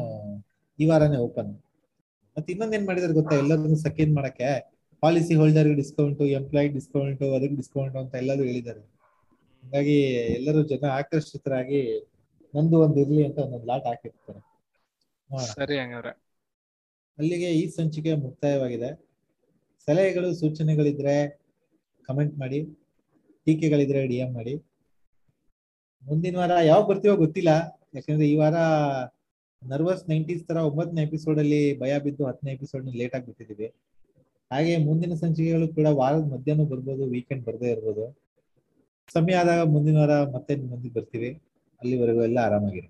ಈ 0.79 0.86
ವಾರನೇ 0.89 1.17
ಓಪನ್ 1.25 1.51
ಮತ್ತೆ 2.38 2.49
ಇನ್ನೊಂದ್ 2.53 2.75
ಏನ್ 2.77 2.86
ಮಾಡಿದಾರೆ 2.88 3.13
ಗೊತ್ತಾ? 3.17 3.36
ಎಲ್ಲದನ್ನು 3.43 3.77
ಸೆಕೆಂಡ್ 3.86 4.13
ಮಾಡಕ್ಕೆ 4.17 4.49
policy 5.03 5.34
holder 5.39 5.69
discount 5.79 6.21
employee 6.38 6.69
discount 6.75 7.21
ಅದಕ್ಕೆ 7.29 7.58
ಡಿಸ್ಕೌಂಟ್ 7.58 7.95
ಅಂತ 8.01 8.13
ಎಲ್ಲರೂ 8.21 8.43
ಹೇಳಿದ್ದಾರೆ 8.43 8.82
ಹಾಗಾಗಿ 9.63 9.97
ಎಲ್ಲರೂ 10.38 10.60
ಜನ 10.71 10.86
ಆಕರ್ಷಿತರಾಗಿ 10.97 11.82
ನಂದು 12.53 12.77
ಒಂದ್ 12.84 12.97
ಇರ್ಲಿ 13.01 13.23
ಅಂತ 13.25 13.38
ಒಂದೊಂದು 13.45 13.67
ಲಾಟ್ 13.67 13.88
ಹಾಕಿರ್ತಾರೆ. 13.89 14.39
ಸರಿ 15.51 15.75
ಹಂಗಾರೆ 15.79 16.12
ಅಲ್ಲಿಗೆ 17.17 17.49
ಈ 17.53 17.63
ಸಂಚಿಕೆ 17.69 18.12
ಮುಕ್ತಾಯವಾಗಿದೆ. 18.23 18.89
ಸಲಹೆಗಳು 19.88 20.29
ಸೂಚನೆಗಳಿದ್ರೆ 20.39 21.15
ಕಮೆಂಟ್ 22.10 22.36
ಮಾಡಿ, 22.39 22.60
ಟೀಕೆಗಳಿದ್ರೆ 23.45 24.08
ಡಿ 24.08 24.17
ಎಂ 24.17 24.32
ಮಾಡಿ. 24.34 24.56
ಮುಂದಿನ 26.04 26.38
ವಾರ 26.38 26.52
ಯಾವಾಗ 26.65 26.86
ಬರ್ತೀವೋ 26.89 27.15
ಗೊತ್ತಿಲ್ಲ. 27.15 27.52
ಯಾಕಂದ್ರೆ 27.95 28.26
ಈ 28.30 28.36
ವಾರ 28.36 28.58
ನರ್ವಸ್ 29.62 30.04
ನೈಂಟೀಸ್ 30.10 30.43
ತರ 30.48 30.58
ಒಂಬತ್ತನೇ 30.58 31.02
ಎಪಿಸೋಡ್ 31.04 31.39
ಅಲ್ಲಿ 31.39 31.80
ಭಯ 31.80 31.93
ಬಿದ್ದು 32.00 32.26
ಹತ್ತನೇ 32.26 32.52
ಎಪಿಸೋಡ್ 32.54 32.86
ಲೇಟ್ 32.95 33.15
ಆಗಿ 33.15 33.26
ಬಿಟ್ಟಿದೀವಿ 33.26 33.67
ಹಾಗೆ 34.52 34.78
ಮುಂದಿನ 34.78 35.13
ಸಂಚಿಕೆಗಳು 35.13 35.67
ಕೂಡ 35.67 35.88
ವಾರದ 35.91 36.24
ಮಧ್ಯಾಹ್ನ 36.34 36.63
ಬರ್ಬೋದು 36.69 37.04
ವೀಕೆಂಡ್ 37.10 37.43
ಬರದೇ 37.45 37.72
ಇರ್ಬೋದು. 37.72 38.06
ಸಮಯ 39.13 39.36
ಆದಾಗ 39.36 39.62
ಮುಂದಿನ 39.67 39.98
ವಾರ 39.98 40.13
ಮತ್ತೆ 40.36 40.56
ಮುಂದೆ 40.72 40.89
ಬರ್ತೀವಿ. 40.89 41.30
ಅಲ್ಲಿವರೆಗೂ 41.82 42.22
ಎಲ್ಲ 42.24 42.39
ಆರಾಮಾಗಿರಿ. 42.39 42.89